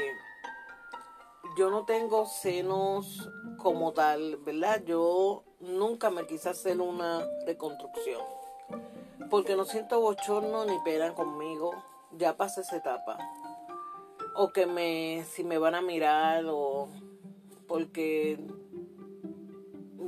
[1.57, 4.83] yo no tengo senos como tal, ¿verdad?
[4.85, 8.21] Yo nunca me quise hacer una reconstrucción,
[9.29, 11.71] porque no siento bochorno ni pena conmigo
[12.17, 13.17] ya pasé esa etapa.
[14.35, 16.89] O que me, si me van a mirar o
[17.67, 18.39] porque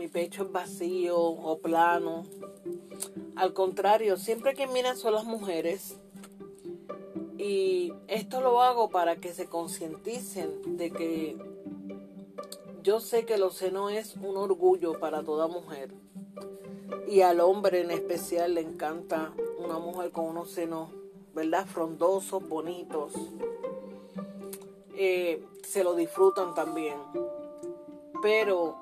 [0.01, 2.23] mi pecho es vacío o plano.
[3.35, 5.95] Al contrario, siempre que miran son las mujeres.
[7.37, 11.37] Y esto lo hago para que se concienticen de que
[12.81, 15.93] yo sé que los senos es un orgullo para toda mujer.
[17.07, 20.89] Y al hombre en especial le encanta una mujer con unos senos
[21.35, 21.67] ¿verdad?
[21.67, 23.13] Frondosos, bonitos.
[24.95, 26.97] Eh, se lo disfrutan también.
[28.21, 28.80] Pero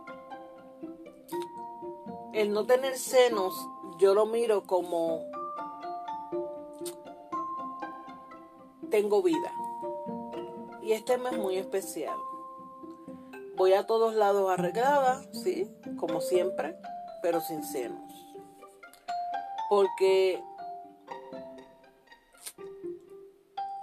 [2.34, 3.56] el no tener senos,
[3.98, 5.26] yo lo miro como
[8.90, 9.52] tengo vida.
[10.82, 12.18] Y este mes es muy especial.
[13.56, 15.70] Voy a todos lados arreglada, sí,
[16.00, 16.78] como siempre,
[17.22, 18.00] pero sin senos.
[19.70, 20.42] Porque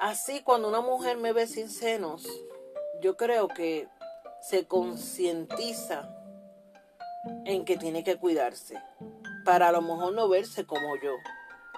[0.07, 2.25] Así cuando una mujer me ve sin senos,
[3.01, 3.89] yo creo que
[4.41, 6.16] se concientiza
[7.45, 8.81] en que tiene que cuidarse
[9.45, 11.12] para a lo mejor no verse como yo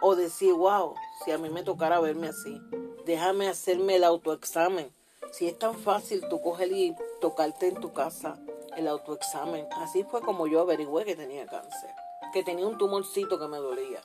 [0.01, 0.95] o decir, wow,
[1.25, 2.61] si a mí me tocara verme así,
[3.05, 4.91] déjame hacerme el autoexamen.
[5.33, 8.39] Si es tan fácil tú coger y tocarte en tu casa
[8.77, 9.67] el autoexamen.
[9.73, 11.91] Así fue como yo averigüé que tenía cáncer,
[12.33, 14.01] que tenía un tumorcito que me dolía.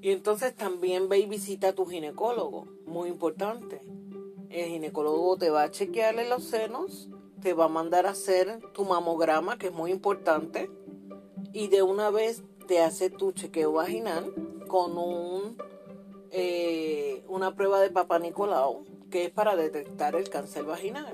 [0.00, 3.82] Y entonces también ve y visita a tu ginecólogo, muy importante.
[4.48, 7.08] El ginecólogo te va a chequearle los senos,
[7.40, 10.70] te va a mandar a hacer tu mamograma, que es muy importante,
[11.52, 14.32] y de una vez te hace tu chequeo vaginal
[14.66, 15.56] con un,
[16.30, 21.12] eh, una prueba de Papa Nicolau, que es para detectar el cáncer vaginal.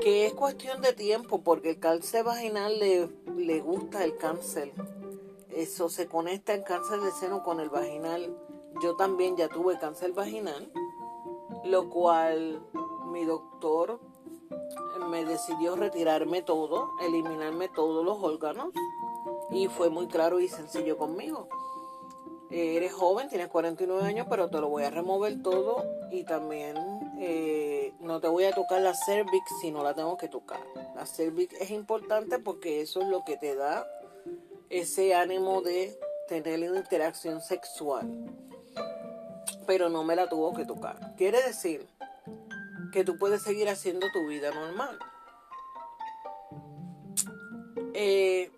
[0.00, 4.72] Que es cuestión de tiempo, porque el cáncer vaginal le, le gusta el cáncer
[5.58, 8.32] eso se conecta el cáncer de seno con el vaginal.
[8.80, 10.70] Yo también ya tuve cáncer vaginal,
[11.64, 12.62] lo cual
[13.10, 13.98] mi doctor
[15.08, 18.72] me decidió retirarme todo, eliminarme todos los órganos
[19.50, 21.48] y fue muy claro y sencillo conmigo.
[22.50, 26.76] Eres joven, tienes 49 años, pero te lo voy a remover todo y también
[27.18, 30.60] eh, no te voy a tocar la cervix si no la tengo que tocar.
[30.94, 33.86] La cervix es importante porque eso es lo que te da
[34.70, 38.06] ese ánimo de tener una interacción sexual,
[39.66, 41.14] pero no me la tuvo que tocar.
[41.16, 41.86] Quiere decir
[42.92, 44.98] que tú puedes seguir haciendo tu vida normal.
[47.94, 48.50] Eh,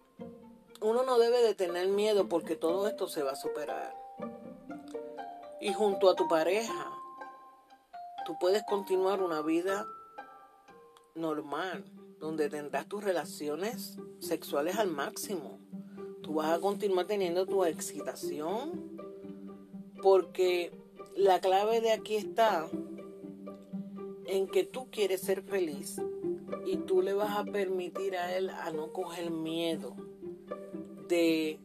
[0.80, 3.94] uno no debe de tener miedo porque todo esto se va a superar.
[5.60, 6.90] Y junto a tu pareja,
[8.26, 9.86] tú puedes continuar una vida
[11.14, 11.84] normal,
[12.18, 15.60] donde tendrás tus relaciones sexuales al máximo
[16.30, 19.00] tú vas a continuar teniendo tu excitación
[20.00, 20.70] porque
[21.16, 22.68] la clave de aquí está
[24.30, 26.00] en que tú quieres ser feliz
[26.64, 29.94] y tú le vas a permitir a él a no coger miedo
[31.08, 31.58] de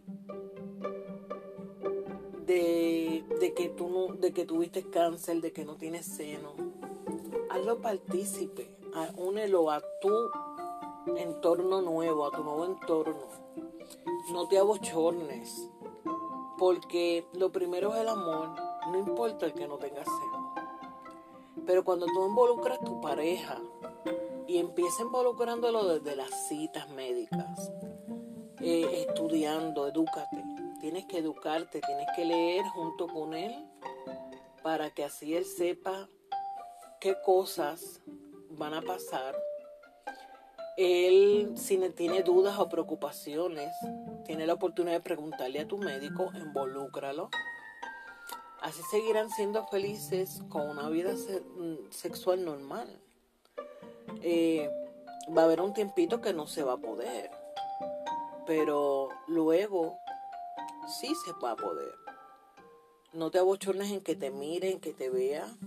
[2.48, 6.54] de, que tú no, de que tuviste cáncer, de que no tienes seno.
[7.50, 8.70] Hazlo partícipe,
[9.18, 10.12] únelo a tu
[11.18, 13.46] entorno nuevo, a tu nuevo entorno
[14.32, 15.70] no te abochornes,
[16.58, 18.50] porque lo primero es el amor
[18.92, 20.35] no importa el que no tenga seno.
[21.66, 23.60] Pero cuando tú involucras a tu pareja
[24.48, 27.72] y empieza involucrándolo desde las citas médicas,
[28.62, 30.44] eh, estudiando, edúcate.
[30.80, 33.54] Tienes que educarte, tienes que leer junto con él
[34.64, 36.10] para que así él sepa
[37.00, 38.02] qué cosas
[38.50, 39.36] van a pasar.
[40.78, 43.74] Él, si tiene dudas o preocupaciones,
[44.26, 47.30] tiene la oportunidad de preguntarle a tu médico, involúcralo.
[48.66, 52.88] Así seguirán siendo felices con una vida mm, sexual normal.
[54.24, 54.68] Eh,
[55.38, 57.30] va a haber un tiempito que no se va a poder,
[58.48, 60.00] pero luego
[61.00, 61.94] sí se va a poder.
[63.14, 65.60] No te abochornes en que te miren, que te vean.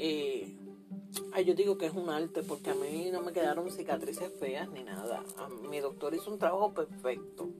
[0.00, 0.52] Eh,
[1.46, 4.82] yo digo que es un arte porque a mí no me quedaron cicatrices feas ni
[4.82, 5.22] nada.
[5.70, 7.50] mi doctor hizo un trabajo perfecto.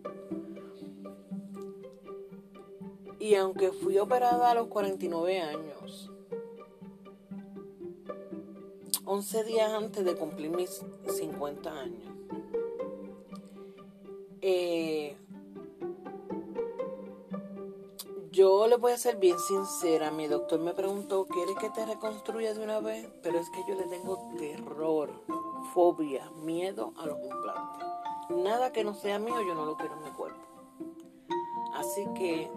[3.25, 6.11] Y aunque fui operada a los 49 años,
[9.07, 12.03] 11 días antes de cumplir mis 50 años,
[14.43, 15.17] eh,
[18.31, 20.11] yo le voy a ser bien sincera.
[20.11, 23.09] Mi doctor me preguntó, ¿quieres que te reconstruya de una vez?
[23.23, 25.11] Pero es que yo le tengo terror,
[25.73, 27.89] fobia, miedo a los implantes.
[28.29, 30.43] Nada que no sea mío, yo no lo quiero en mi cuerpo.
[31.73, 32.51] Así que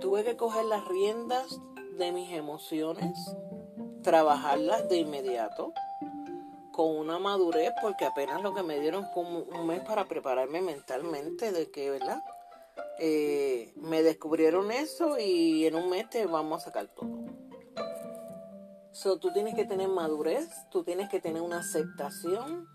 [0.00, 1.60] tuve que coger las riendas
[1.98, 3.18] de mis emociones,
[4.02, 5.72] trabajarlas de inmediato,
[6.72, 11.52] con una madurez, porque apenas lo que me dieron fue un mes para prepararme mentalmente
[11.52, 12.22] de que, ¿verdad?
[12.98, 17.24] Eh, me descubrieron eso y en un mes te vamos a sacar todo.
[18.92, 22.68] So, tú tienes que tener madurez, tú tienes que tener una aceptación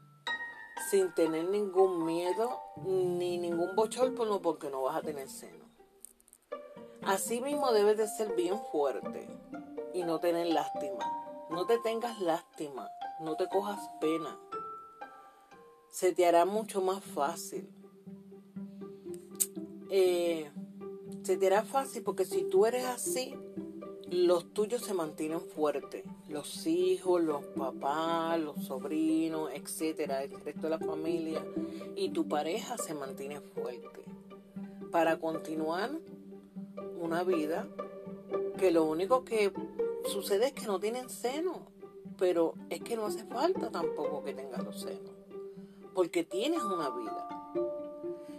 [0.89, 5.64] sin tener ningún miedo ni ningún bochorno porque no vas a tener seno.
[7.05, 9.27] Así mismo debes de ser bien fuerte
[9.93, 11.05] y no tener lástima.
[11.51, 12.89] No te tengas lástima,
[13.19, 14.39] no te cojas pena.
[15.89, 17.69] Se te hará mucho más fácil.
[19.91, 20.49] Eh,
[21.21, 23.35] se te hará fácil porque si tú eres así,
[24.09, 26.05] los tuyos se mantienen fuertes.
[26.27, 31.45] Los hijos, los papás, los sobrinos, etcétera, el resto de la familia.
[31.95, 34.03] Y tu pareja se mantiene fuerte.
[34.91, 35.91] Para continuar
[36.99, 37.67] una vida
[38.57, 39.51] que lo único que
[40.05, 41.67] sucede es que no tienen seno,
[42.17, 45.11] pero es que no hace falta tampoco que tengas los senos,
[45.93, 47.27] porque tienes una vida.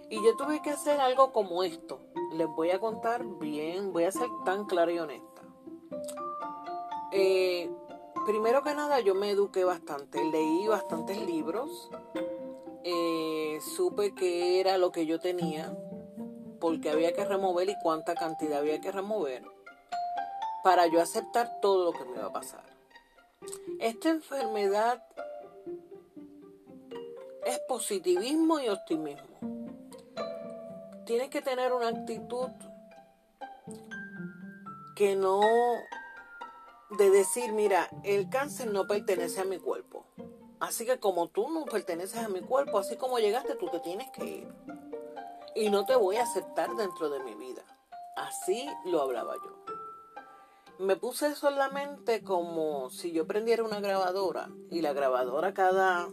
[0.09, 1.99] Y yo tuve que hacer algo como esto.
[2.33, 5.43] Les voy a contar bien, voy a ser tan clara y honesta.
[7.13, 7.71] Eh,
[8.25, 11.91] primero que nada, yo me eduqué bastante, leí bastantes libros,
[12.85, 15.77] eh, supe qué era lo que yo tenía,
[16.61, 19.43] porque había que remover y cuánta cantidad había que remover
[20.63, 22.65] para yo aceptar todo lo que me iba a pasar.
[23.79, 25.03] Esta enfermedad
[27.45, 29.37] es positivismo y optimismo.
[31.05, 32.49] Tienes que tener una actitud
[34.97, 35.41] que no
[36.99, 40.05] de decir, mira, el cáncer no pertenece a mi cuerpo.
[40.59, 44.11] Así que como tú no perteneces a mi cuerpo, así como llegaste, tú te tienes
[44.11, 44.49] que ir
[45.57, 47.65] y no te voy a aceptar dentro de mi vida.
[48.17, 49.57] Así lo hablaba yo.
[50.79, 55.55] Me puse eso en la mente como si yo prendiera una grabadora y la grabadora
[55.55, 56.09] cada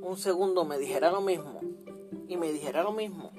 [0.00, 1.60] un segundo me dijera lo mismo
[2.26, 3.32] y me dijera lo mismo.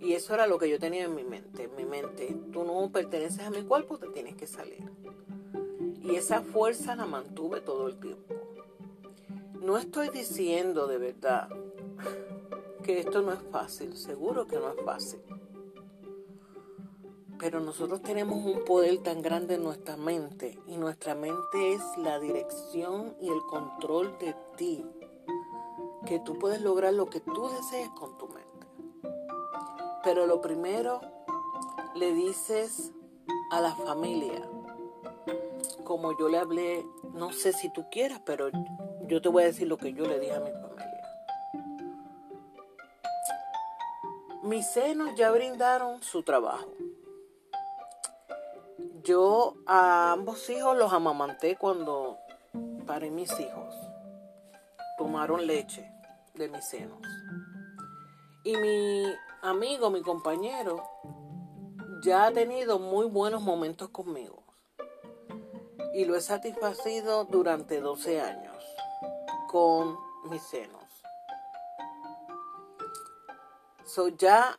[0.00, 1.64] Y eso era lo que yo tenía en mi mente.
[1.64, 4.90] En mi mente, tú no perteneces a mi cuerpo, te tienes que salir.
[6.02, 8.34] Y esa fuerza la mantuve todo el tiempo.
[9.60, 11.48] No estoy diciendo de verdad
[12.84, 15.20] que esto no es fácil, seguro que no es fácil.
[17.38, 22.20] Pero nosotros tenemos un poder tan grande en nuestra mente y nuestra mente es la
[22.20, 24.86] dirección y el control de ti,
[26.06, 28.66] que tú puedes lograr lo que tú desees con tu mente.
[30.04, 31.00] Pero lo primero,
[31.94, 32.92] le dices
[33.50, 34.48] a la familia,
[35.84, 38.50] como yo le hablé, no sé si tú quieras, pero
[39.06, 40.50] yo te voy a decir lo que yo le dije a mi
[44.44, 46.70] Mis senos ya brindaron su trabajo.
[49.02, 52.18] Yo a ambos hijos los amamanté cuando
[52.86, 53.74] paré mis hijos.
[54.98, 55.90] Tomaron leche
[56.34, 57.00] de mis senos.
[58.44, 60.82] Y mi amigo, mi compañero,
[62.02, 64.42] ya ha tenido muy buenos momentos conmigo.
[65.94, 68.62] Y lo he satisfacido durante 12 años
[69.48, 69.96] con
[70.28, 70.83] mis senos.
[73.94, 74.58] Son ya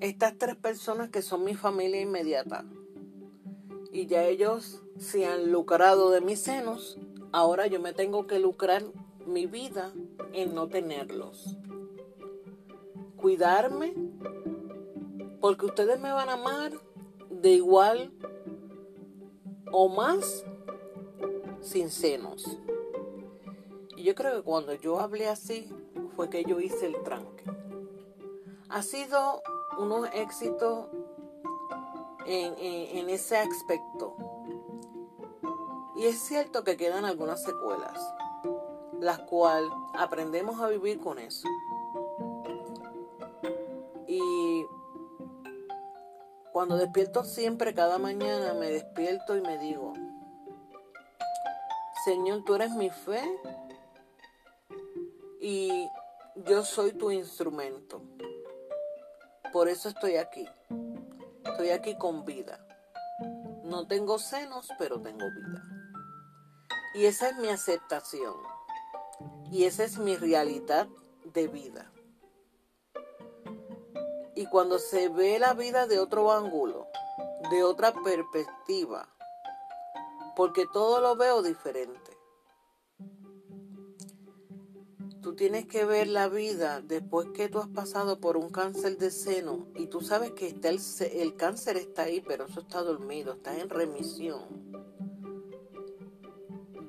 [0.00, 2.64] estas tres personas que son mi familia inmediata
[3.92, 6.98] y ya ellos se han lucrado de mis senos,
[7.32, 8.82] ahora yo me tengo que lucrar
[9.26, 9.92] mi vida
[10.32, 11.58] en no tenerlos.
[13.18, 13.92] Cuidarme,
[15.42, 16.72] porque ustedes me van a amar
[17.28, 18.10] de igual
[19.70, 20.46] o más
[21.60, 22.58] sin senos.
[23.98, 25.68] Y yo creo que cuando yo hablé así
[26.16, 27.44] fue que yo hice el tranque.
[28.68, 29.42] Ha sido
[29.78, 30.86] unos éxitos
[32.26, 34.16] en, en ese aspecto.
[35.96, 37.98] Y es cierto que quedan algunas secuelas,
[39.00, 41.48] las cuales aprendemos a vivir con eso.
[44.06, 44.66] Y
[46.52, 49.92] cuando despierto siempre, cada mañana, me despierto y me digo,
[52.04, 53.22] Señor, tú eres mi fe
[55.40, 55.90] y
[56.36, 58.00] yo soy tu instrumento.
[59.56, 60.46] Por eso estoy aquí.
[61.42, 62.62] Estoy aquí con vida.
[63.64, 65.64] No tengo senos, pero tengo vida.
[66.94, 68.34] Y esa es mi aceptación.
[69.50, 70.88] Y esa es mi realidad
[71.24, 71.90] de vida.
[74.34, 76.86] Y cuando se ve la vida de otro ángulo,
[77.50, 79.08] de otra perspectiva,
[80.36, 82.05] porque todo lo veo diferente.
[85.36, 89.66] Tienes que ver la vida después que tú has pasado por un cáncer de seno
[89.74, 90.80] y tú sabes que está el,
[91.12, 94.42] el cáncer está ahí, pero eso está dormido, está en remisión.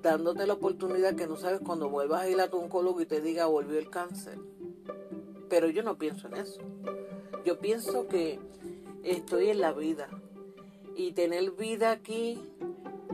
[0.02, 3.22] Dándote la oportunidad que no sabes cuando vuelvas a ir a tu oncólogo y te
[3.22, 4.40] diga volvió el cáncer.
[5.50, 6.62] Pero yo no pienso en eso.
[7.46, 8.40] Yo pienso que
[9.04, 10.10] estoy en la vida
[10.96, 12.42] y tener vida aquí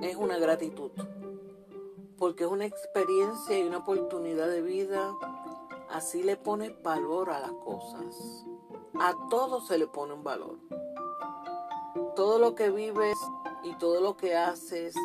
[0.01, 0.91] es una gratitud,
[2.23, 5.13] porque es una experiencia y una oportunidad de vida.
[5.89, 8.45] Así le pones valor a las cosas.
[8.97, 10.57] A todo se le pone un valor.
[12.15, 13.17] Todo lo que vives
[13.61, 14.95] y todo lo que haces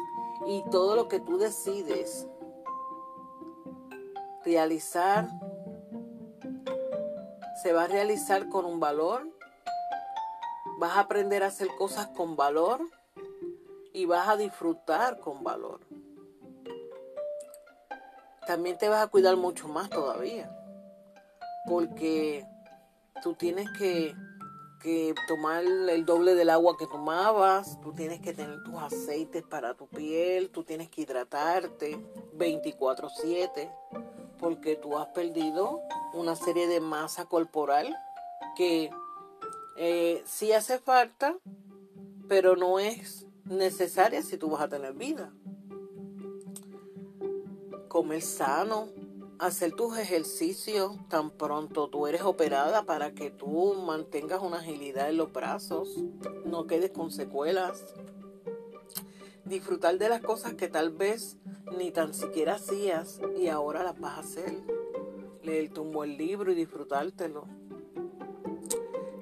[0.47, 2.29] y todo lo que tú decides
[4.45, 5.29] realizar
[7.64, 9.29] se va a realizar con un valor.
[10.79, 12.81] Vas a aprender a hacer cosas con valor
[13.93, 15.88] y vas a disfrutar con valor.
[18.49, 20.51] También te vas a cuidar mucho más todavía,
[21.66, 22.46] porque
[23.22, 24.14] tú tienes que,
[24.80, 29.74] que tomar el doble del agua que tomabas, tú tienes que tener tus aceites para
[29.74, 31.99] tu piel, tú tienes que hidratarte
[32.38, 33.70] 24/7,
[34.38, 35.82] porque tú has perdido
[36.14, 37.94] una serie de masa corporal
[38.57, 38.90] que
[39.76, 41.36] eh, sí hace falta,
[42.28, 45.34] pero no es necesaria si tú vas a tener vida.
[47.89, 48.89] Comer sano,
[49.39, 55.16] hacer tus ejercicios tan pronto tú eres operada para que tú mantengas una agilidad en
[55.16, 55.97] los brazos,
[56.45, 57.84] no quedes con secuelas.
[59.45, 61.36] Disfrutar de las cosas que tal vez
[61.78, 64.78] ni tan siquiera hacías y ahora las vas a hacer
[65.43, 67.45] leerte un buen libro y disfrutártelo.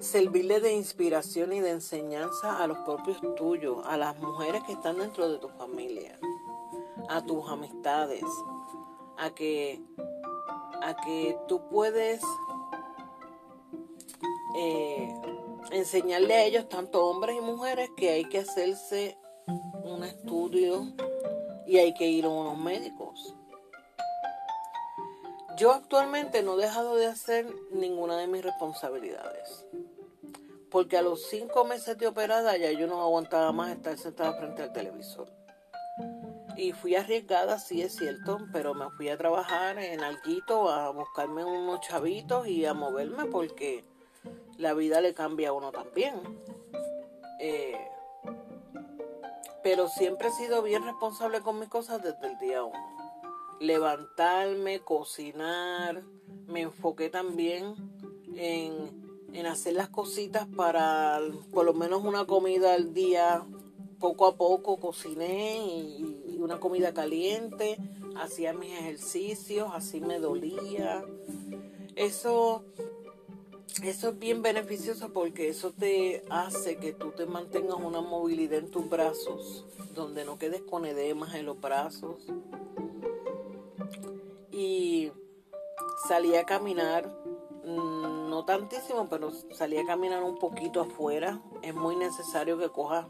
[0.00, 4.98] Servirle de inspiración y de enseñanza a los propios tuyos, a las mujeres que están
[4.98, 6.18] dentro de tu familia,
[7.08, 8.24] a tus amistades,
[9.18, 9.80] a que,
[10.82, 12.22] a que tú puedes
[14.56, 15.14] eh,
[15.70, 19.16] enseñarle a ellos, tanto hombres y mujeres, que hay que hacerse
[19.84, 20.92] un estudio
[21.66, 23.36] y hay que ir a unos médicos
[25.56, 29.64] yo actualmente no he dejado de hacer ninguna de mis responsabilidades.
[30.70, 34.62] Porque a los cinco meses de operada ya yo no aguantaba más estar sentada frente
[34.62, 35.32] al televisor.
[36.57, 41.44] Y fui arriesgada, sí es cierto, pero me fui a trabajar en Alguito a buscarme
[41.44, 43.84] unos chavitos y a moverme porque
[44.57, 46.14] la vida le cambia a uno también.
[47.40, 47.78] Eh,
[49.62, 52.96] pero siempre he sido bien responsable con mis cosas desde el día uno
[53.61, 56.02] levantarme, cocinar.
[56.46, 57.74] Me enfoqué también
[58.34, 61.20] en, hacer las cositas para
[61.52, 63.44] por lo menos una comida al día.
[63.98, 67.76] Poco a poco cociné y, una comida caliente,
[68.16, 71.05] hacía mis ejercicios, así me dolía.
[71.95, 72.64] Eso,
[73.82, 78.70] eso es bien beneficioso porque eso te hace que tú te mantengas una movilidad en
[78.70, 82.26] tus brazos, donde no quedes con edemas en los brazos
[84.57, 85.12] y
[86.09, 87.07] salí a caminar,
[87.62, 91.43] mm, no tantísimo, pero salí a caminar un poquito afuera.
[91.61, 93.07] Es muy necesario que cojas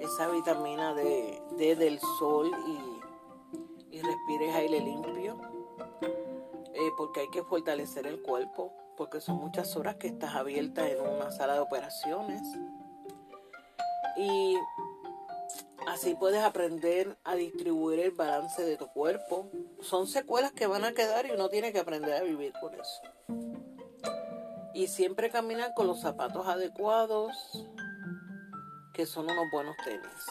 [0.00, 1.40] esa vitamina D,
[1.76, 5.40] del sol y, y, respires aire limpio,
[6.74, 11.00] eh, porque hay que fortalecer el cuerpo, porque son muchas horas que estás abierta en
[11.00, 12.42] una sala de operaciones.
[14.16, 14.56] Y
[15.86, 19.50] Así puedes aprender a distribuir el balance de tu cuerpo.
[19.80, 23.02] Son secuelas que van a quedar y uno tiene que aprender a vivir con eso.
[24.74, 27.66] Y siempre caminar con los zapatos adecuados,
[28.92, 30.26] que son unos buenos tenis.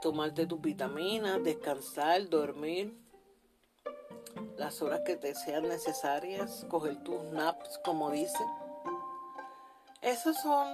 [0.00, 2.94] Tomarte tus vitaminas, descansar, dormir
[4.56, 8.46] las horas que te sean necesarias, coger tus naps, como dicen.
[10.02, 10.68] Esas son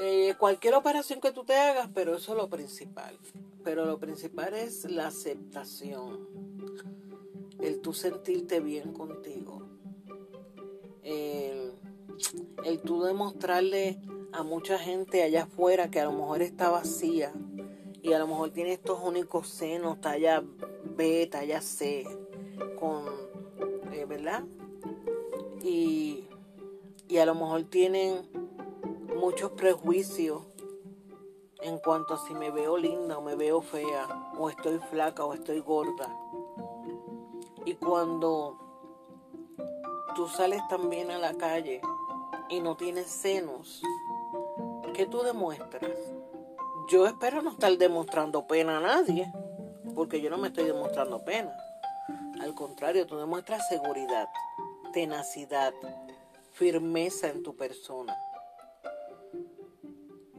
[0.00, 3.18] eh, cualquier operación que tú te hagas, pero eso es lo principal.
[3.64, 6.28] Pero lo principal es la aceptación,
[7.60, 9.68] el tú sentirte bien contigo,
[11.02, 11.57] el,
[12.64, 13.98] el tú demostrarle
[14.32, 17.32] a mucha gente allá afuera que a lo mejor está vacía
[18.02, 20.42] y a lo mejor tiene estos únicos senos, talla
[20.96, 22.04] B, talla C,
[22.78, 23.04] con,
[23.92, 24.44] eh, ¿verdad?
[25.62, 26.28] Y,
[27.08, 28.28] y a lo mejor tienen
[29.16, 30.42] muchos prejuicios
[31.60, 35.34] en cuanto a si me veo linda o me veo fea, o estoy flaca o
[35.34, 36.14] estoy gorda.
[37.64, 38.56] Y cuando
[40.14, 41.80] tú sales también a la calle
[42.48, 43.82] y no tienes senos,
[44.94, 45.90] ¿qué tú demuestras?
[46.88, 49.30] Yo espero no estar demostrando pena a nadie,
[49.94, 51.52] porque yo no me estoy demostrando pena.
[52.40, 54.28] Al contrario, tú demuestras seguridad,
[54.92, 55.74] tenacidad,
[56.52, 58.16] firmeza en tu persona.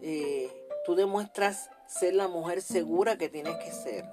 [0.01, 0.51] Eh,
[0.85, 4.05] tú demuestras ser la mujer segura que tienes que ser.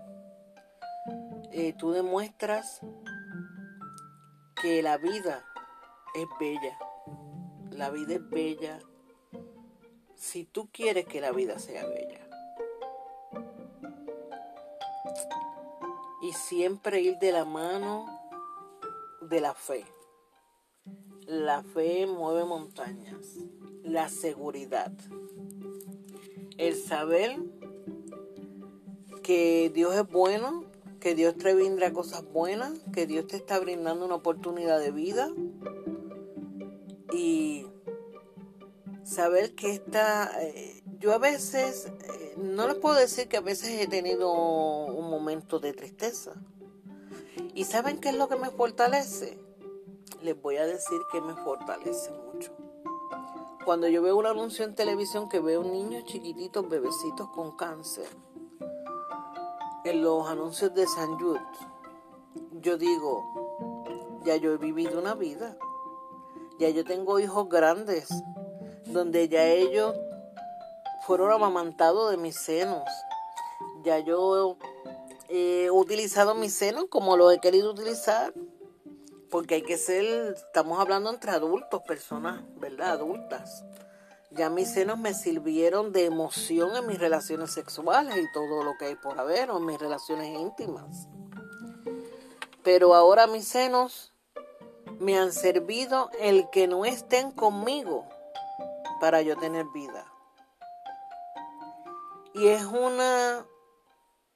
[1.52, 2.80] Eh, tú demuestras
[4.60, 5.44] que la vida
[6.14, 6.76] es bella.
[7.76, 8.78] La vida es bella
[10.14, 12.26] si tú quieres que la vida sea bella.
[16.22, 18.06] Y siempre ir de la mano
[19.20, 19.84] de la fe.
[21.26, 23.36] La fe mueve montañas.
[23.82, 24.92] La seguridad
[26.58, 27.36] el saber
[29.22, 30.64] que Dios es bueno,
[31.00, 35.30] que Dios te brinda cosas buenas, que Dios te está brindando una oportunidad de vida
[37.12, 37.66] y
[39.04, 43.80] saber que está, eh, yo a veces, eh, no les puedo decir que a veces
[43.80, 46.32] he tenido un momento de tristeza.
[47.54, 49.38] ¿Y saben qué es lo que me fortalece?
[50.22, 52.52] Les voy a decir que me fortalece mucho
[53.66, 58.06] cuando yo veo un anuncio en televisión que veo niños chiquititos, bebecitos con cáncer,
[59.84, 61.40] en los anuncios de San Jude,
[62.52, 65.58] yo digo, ya yo he vivido una vida,
[66.58, 68.08] ya yo tengo hijos grandes,
[68.86, 69.94] donde ya ellos
[71.06, 72.88] fueron amamantados de mis senos,
[73.84, 74.56] ya yo
[75.28, 78.32] he utilizado mis senos como lo he querido utilizar,
[79.30, 82.92] porque hay que ser, estamos hablando entre adultos, personas, ¿verdad?
[82.92, 83.64] Adultas.
[84.30, 88.86] Ya mis senos me sirvieron de emoción en mis relaciones sexuales y todo lo que
[88.86, 91.08] hay por haber, o en mis relaciones íntimas.
[92.62, 94.12] Pero ahora mis senos
[95.00, 98.06] me han servido el que no estén conmigo
[99.00, 100.06] para yo tener vida.
[102.34, 103.46] Y es una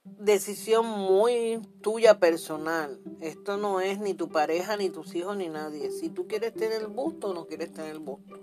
[0.03, 2.99] decisión muy tuya personal.
[3.19, 5.91] Esto no es ni tu pareja, ni tus hijos, ni nadie.
[5.91, 8.39] Si tú quieres tener el busto o no quieres tener el busto.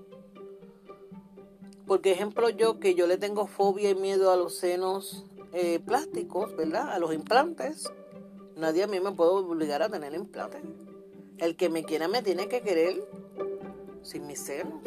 [1.86, 6.54] Porque ejemplo yo que yo le tengo fobia y miedo a los senos eh, plásticos,
[6.54, 6.92] ¿verdad?
[6.92, 7.90] A los implantes.
[8.56, 10.62] Nadie a mí me puede obligar a tener implantes.
[11.38, 13.08] El que me quiera me tiene que querer
[14.02, 14.82] sin mis senos.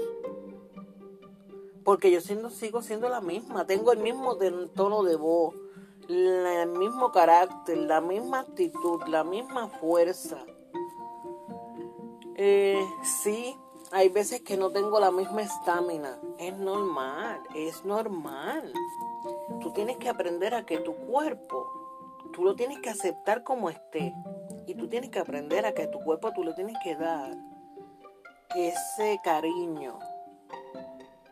[1.84, 3.66] Porque yo sigo siendo la misma.
[3.66, 4.38] Tengo el mismo
[4.76, 5.56] tono de voz
[6.12, 10.44] el mismo carácter, la misma actitud, la misma fuerza.
[12.36, 13.58] Eh, sí,
[13.92, 16.20] hay veces que no tengo la misma estamina.
[16.38, 18.74] Es normal, es normal.
[19.62, 21.68] Tú tienes que aprender a que tu cuerpo,
[22.34, 24.14] tú lo tienes que aceptar como esté.
[24.66, 27.36] Y tú tienes que aprender a que tu cuerpo tú le tienes que dar
[28.56, 30.00] ese cariño.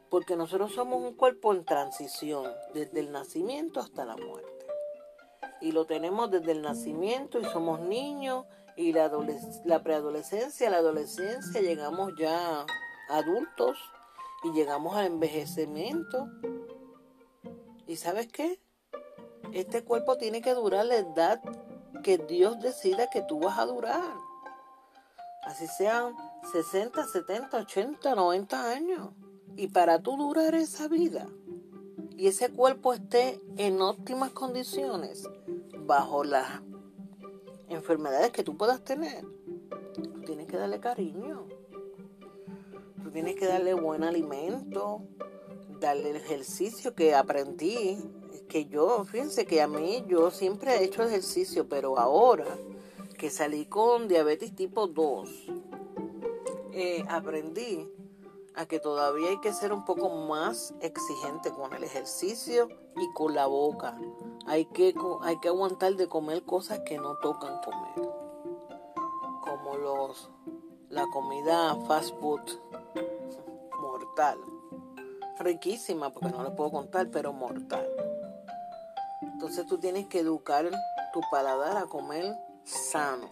[0.10, 4.60] Porque nosotros somos un cuerpo en transición, desde el nacimiento hasta la muerte
[5.62, 9.12] y lo tenemos desde el nacimiento y somos niños y la,
[9.66, 12.66] la preadolescencia, la adolescencia, llegamos ya
[13.10, 13.78] adultos
[14.44, 16.30] y llegamos al envejecimiento.
[17.88, 18.62] ¿Y sabes qué?
[19.52, 21.42] Este cuerpo tiene que durar la edad
[22.02, 24.14] que Dios decida que tú vas a durar.
[25.44, 26.14] Así sean
[26.52, 29.10] 60, 70, 80, 90 años.
[29.56, 31.28] Y para tú durar esa vida
[32.18, 35.24] y ese cuerpo esté en óptimas condiciones,
[35.86, 36.62] bajo las
[37.70, 39.26] enfermedades que tú puedas tener,
[39.94, 41.48] tú tienes que darle cariño.
[43.04, 45.02] Tú tienes que darle buen alimento,
[45.80, 47.98] darle el ejercicio que aprendí,
[48.50, 52.48] que yo, fíjense que a mí yo siempre he hecho ejercicio, pero ahora
[53.18, 55.30] que salí con diabetes tipo 2,
[56.74, 57.88] eh, aprendí
[58.56, 63.36] a que todavía hay que ser un poco más exigente con el ejercicio y con
[63.36, 63.98] la boca.
[64.48, 68.12] Hay que, hay que aguantar de comer cosas que no tocan comer.
[69.42, 70.30] Como los
[70.90, 72.42] la comida fast food
[73.80, 74.40] mortal.
[75.40, 77.88] Riquísima, porque no le puedo contar, pero mortal.
[79.40, 80.70] Entonces tú tienes que educar
[81.14, 82.36] tu paladar a comer
[82.66, 83.30] sano.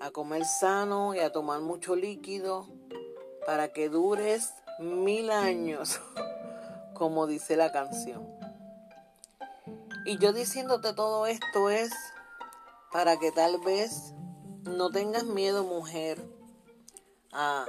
[0.00, 2.66] A comer sano y a tomar mucho líquido
[3.46, 6.00] para que dures mil años,
[6.94, 8.26] como dice la canción.
[10.04, 11.92] Y yo diciéndote todo esto es
[12.90, 14.12] para que tal vez
[14.64, 16.20] no tengas miedo, mujer,
[17.30, 17.64] a,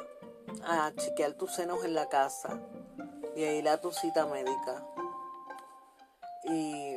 [0.64, 2.60] a chequear tus senos en la casa
[3.36, 4.89] y a ir a tu cita médica.
[6.46, 6.96] Y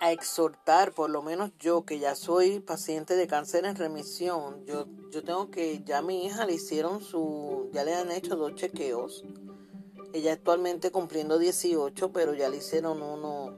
[0.00, 4.86] a exhortar, por lo menos yo que ya soy paciente de cáncer en remisión, yo,
[5.10, 8.54] yo tengo que, ya a mi hija le hicieron su, ya le han hecho dos
[8.54, 9.24] chequeos.
[10.12, 13.56] Ella actualmente cumpliendo 18, pero ya le hicieron uno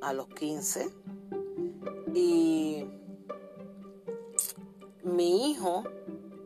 [0.00, 0.90] a los 15.
[2.14, 2.86] Y
[5.02, 5.82] mi hijo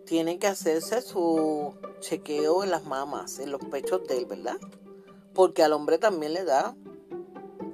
[0.07, 4.57] tiene que hacerse su chequeo en las mamas, en los pechos de él, ¿verdad?
[5.35, 6.75] Porque al hombre también le da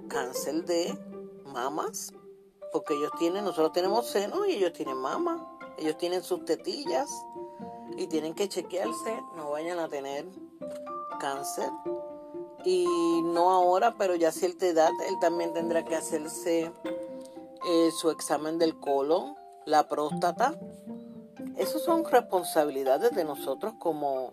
[0.09, 0.99] cáncer de
[1.45, 2.13] mamas,
[2.73, 7.11] porque ellos tienen, nosotros tenemos seno y ellos tienen mama, ellos tienen sus tetillas
[7.97, 10.27] y tienen que chequearse, no vayan a tener
[11.19, 11.71] cáncer.
[12.65, 12.87] Y
[13.23, 16.73] no ahora, pero ya a cierta edad, él también tendrá que hacerse
[17.67, 19.37] eh, su examen del colon,
[19.67, 20.59] la próstata.
[21.57, 24.33] Esas son responsabilidades de nosotros como,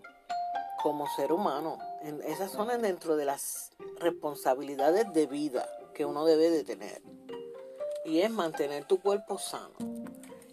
[0.82, 1.78] como ser humano.
[2.26, 3.70] Esas son dentro de las
[4.00, 7.00] responsabilidades de vida que uno debe de tener.
[8.04, 9.74] Y es mantener tu cuerpo sano.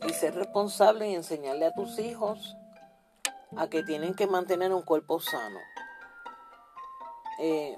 [0.07, 2.55] Y ser responsable y enseñarle a tus hijos
[3.57, 5.59] a que tienen que mantener un cuerpo sano.
[7.39, 7.75] Eh,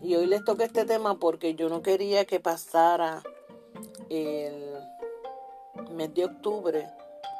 [0.00, 3.22] y hoy les toca este tema porque yo no quería que pasara
[4.08, 4.74] el
[5.92, 6.90] mes de octubre,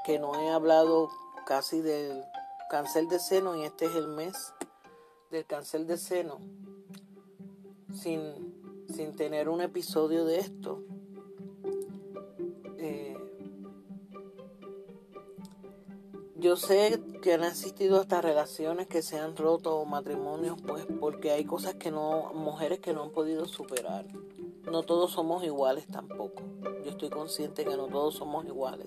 [0.04, 1.08] que no he hablado
[1.46, 2.24] casi del
[2.73, 4.55] cáncer de seno y este es el mes
[5.31, 6.39] del cáncer de seno
[7.93, 10.83] sin, sin tener un episodio de esto.
[12.79, 13.14] Eh,
[16.37, 21.31] yo sé que han existido hasta relaciones que se han roto o matrimonios, pues porque
[21.31, 24.07] hay cosas que no, mujeres que no han podido superar.
[24.70, 26.43] No todos somos iguales tampoco.
[26.83, 28.87] Yo estoy consciente que no todos somos iguales.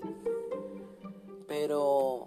[1.46, 2.26] Pero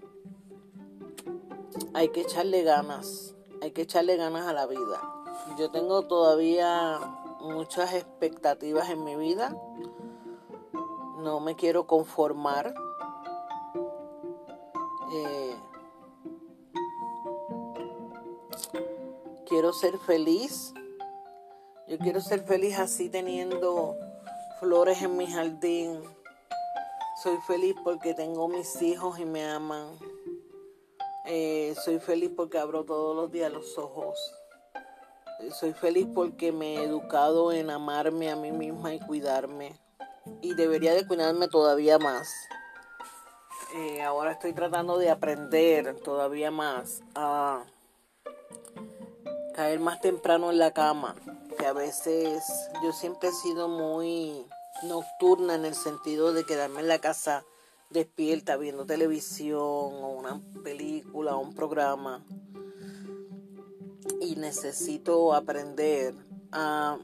[1.93, 5.01] hay que echarle ganas hay que echarle ganas a la vida.
[5.57, 6.99] Yo tengo todavía
[7.41, 9.55] muchas expectativas en mi vida.
[11.17, 12.73] No me quiero conformar.
[15.13, 15.55] Eh,
[19.45, 20.73] quiero ser feliz.
[21.87, 23.97] Yo quiero ser feliz así teniendo
[24.59, 26.01] flores en mi jardín.
[27.21, 29.97] Soy feliz porque tengo mis hijos y me aman.
[31.25, 34.17] Eh, soy feliz porque abro todos los días los ojos.
[35.51, 39.79] Soy feliz porque me he educado en amarme a mí misma y cuidarme.
[40.41, 42.29] Y debería de cuidarme todavía más.
[43.75, 47.63] Eh, ahora estoy tratando de aprender todavía más a
[49.53, 51.15] caer más temprano en la cama.
[51.57, 52.43] Que a veces
[52.83, 54.45] yo siempre he sido muy
[54.83, 57.45] nocturna en el sentido de quedarme en la casa
[57.89, 62.23] despierta viendo televisión o una película o un programa
[64.21, 66.13] y necesito aprender
[66.51, 66.97] a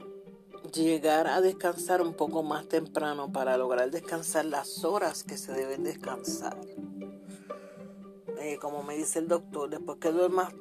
[0.72, 5.84] llegar a descansar un poco más temprano para lograr descansar las horas que se deben
[5.84, 6.56] descansar.
[8.38, 10.52] Eh, como me dice el doctor, después que duermas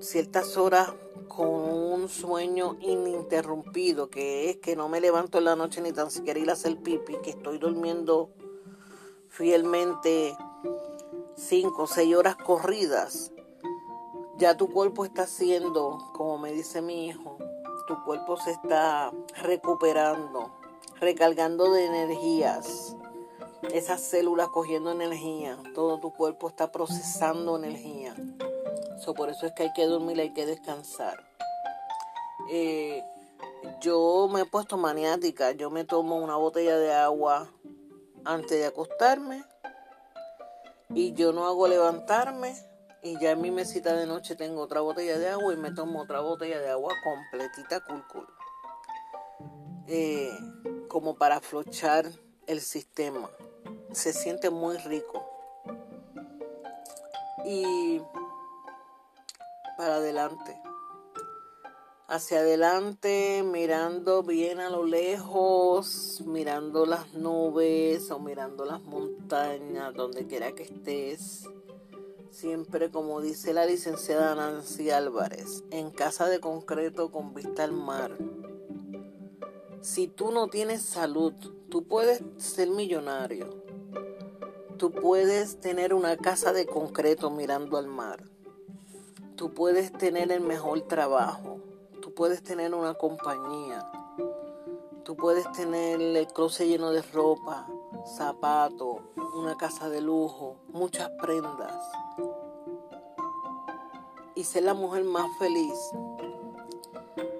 [0.00, 0.92] ciertas horas
[1.28, 6.10] con un sueño ininterrumpido, que es que no me levanto en la noche ni tan
[6.10, 8.30] siquiera ir a hacer pipi, que estoy durmiendo
[9.34, 10.38] fielmente
[11.34, 13.32] cinco o seis horas corridas,
[14.36, 17.38] ya tu cuerpo está haciendo, como me dice mi hijo,
[17.88, 19.12] tu cuerpo se está
[19.42, 20.52] recuperando,
[21.00, 22.96] recargando de energías,
[23.72, 28.14] esas células cogiendo energía, todo tu cuerpo está procesando energía.
[29.16, 31.18] por eso es que hay que dormir, hay que descansar.
[32.48, 33.02] Eh,
[33.80, 37.50] yo me he puesto maniática, yo me tomo una botella de agua
[38.24, 39.44] antes de acostarme
[40.90, 42.54] y yo no hago levantarme
[43.02, 46.00] y ya en mi mesita de noche tengo otra botella de agua y me tomo
[46.00, 48.26] otra botella de agua completita cool
[49.86, 50.30] eh,
[50.88, 52.06] como para aflochar
[52.46, 53.30] el sistema.
[53.92, 55.28] Se siente muy rico.
[57.44, 58.00] Y
[59.76, 60.58] para adelante.
[62.06, 70.26] Hacia adelante, mirando bien a lo lejos, mirando las nubes o mirando las montañas, donde
[70.26, 71.48] quiera que estés.
[72.30, 78.16] Siempre, como dice la licenciada Nancy Álvarez, en casa de concreto con vista al mar.
[79.80, 81.32] Si tú no tienes salud,
[81.70, 83.62] tú puedes ser millonario.
[84.76, 88.34] Tú puedes tener una casa de concreto mirando al mar
[89.36, 91.58] Tú puedes tener el mejor trabajo,
[92.14, 93.90] puedes tener una compañía,
[95.04, 97.66] tú puedes tener el closet lleno de ropa,
[98.16, 98.98] zapatos,
[99.34, 101.74] una casa de lujo, muchas prendas
[104.36, 105.78] y ser la mujer más feliz.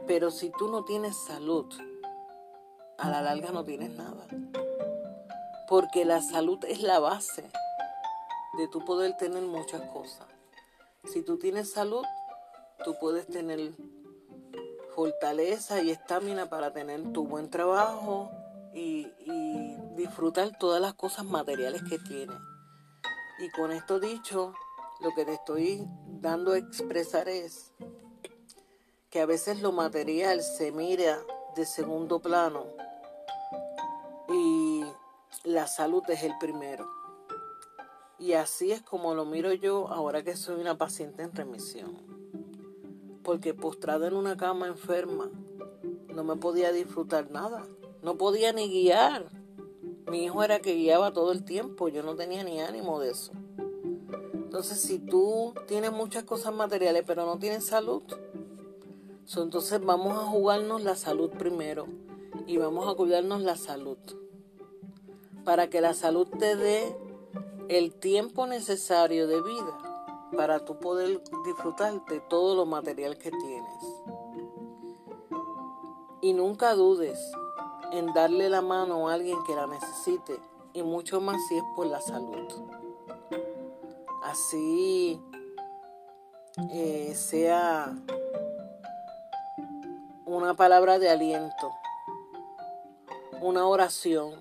[0.06, 1.66] Pero si tú no tienes salud,
[2.98, 4.26] a la larga no tienes nada.
[5.68, 7.50] Porque la salud es la base
[8.58, 10.26] de tu poder tener muchas cosas.
[11.04, 12.04] Si tú tienes salud,
[12.84, 13.72] tú puedes tener
[14.94, 18.30] fortaleza y estamina para tener tu buen trabajo
[18.72, 19.08] y,
[19.94, 22.36] disfrutar todas las cosas materiales que tienes.
[23.38, 24.52] Y con esto dicho,
[25.00, 27.72] lo que te estoy dando a expresar es
[29.08, 31.20] que a veces lo material se mira
[31.54, 32.66] de segundo plano
[34.28, 34.84] y
[35.44, 36.90] la salud es el primero.
[38.18, 42.23] Y así es como lo miro yo ahora que soy una paciente en remisión.
[43.24, 45.30] Porque postrada en una cama enferma,
[46.14, 47.66] no me podía disfrutar nada.
[48.02, 49.26] No podía ni guiar.
[50.06, 51.88] Mi hijo era que guiaba todo el tiempo.
[51.88, 53.32] Yo no tenía ni ánimo de eso.
[54.34, 58.02] Entonces, si tú tienes muchas cosas materiales pero no tienes salud,
[59.36, 61.86] entonces vamos a jugarnos la salud primero
[62.46, 63.98] y vamos a cuidarnos la salud.
[65.44, 66.96] Para que la salud te dé
[67.68, 69.83] el tiempo necesario de vida
[70.36, 73.84] para tú poder disfrutar de todo lo material que tienes.
[76.20, 77.18] Y nunca dudes
[77.92, 80.40] en darle la mano a alguien que la necesite
[80.72, 82.48] y mucho más si es por la salud.
[84.24, 85.20] Así
[86.72, 87.94] eh, sea
[90.24, 91.70] una palabra de aliento,
[93.40, 94.34] una oración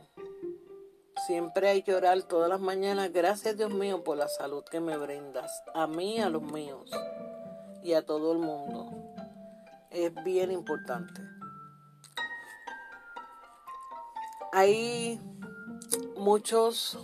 [1.26, 3.14] Siempre hay que orar todas las mañanas.
[3.14, 5.64] Gracias Dios mío por la salud que me brindas.
[5.74, 6.92] A mí, a los míos
[7.82, 8.92] y a todo el mundo.
[9.90, 11.22] Es bien importante.
[14.52, 15.22] Hay
[16.18, 17.00] muchos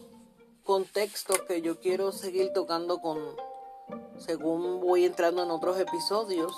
[0.64, 3.18] contextos que yo quiero seguir tocando con
[4.18, 6.54] según voy entrando en otros episodios.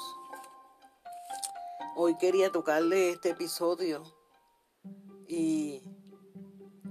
[1.95, 4.03] Hoy quería tocarle este episodio
[5.28, 5.84] y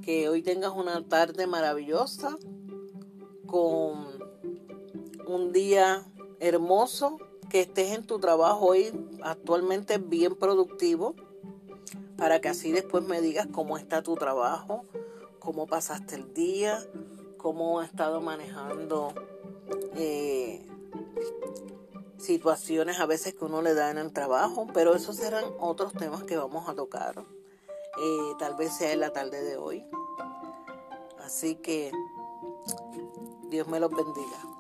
[0.03, 2.39] que hoy tengas una tarde maravillosa
[3.47, 4.09] con
[5.27, 6.05] un día
[6.41, 8.93] hermoso, que estés en tu trabajo hoy
[9.23, 11.15] actualmente bien productivo,
[12.17, 14.85] para que así después me digas cómo está tu trabajo,
[15.39, 16.79] cómo pasaste el día,
[17.37, 19.13] cómo has estado manejando
[19.97, 20.67] eh,
[22.19, 26.23] situaciones a veces que uno le da en el trabajo, pero esos serán otros temas
[26.25, 27.25] que vamos a tocar.
[28.03, 29.87] Eh, tal vez sea en la tarde de hoy.
[31.23, 31.93] Así que
[33.51, 34.60] Dios me los bendiga.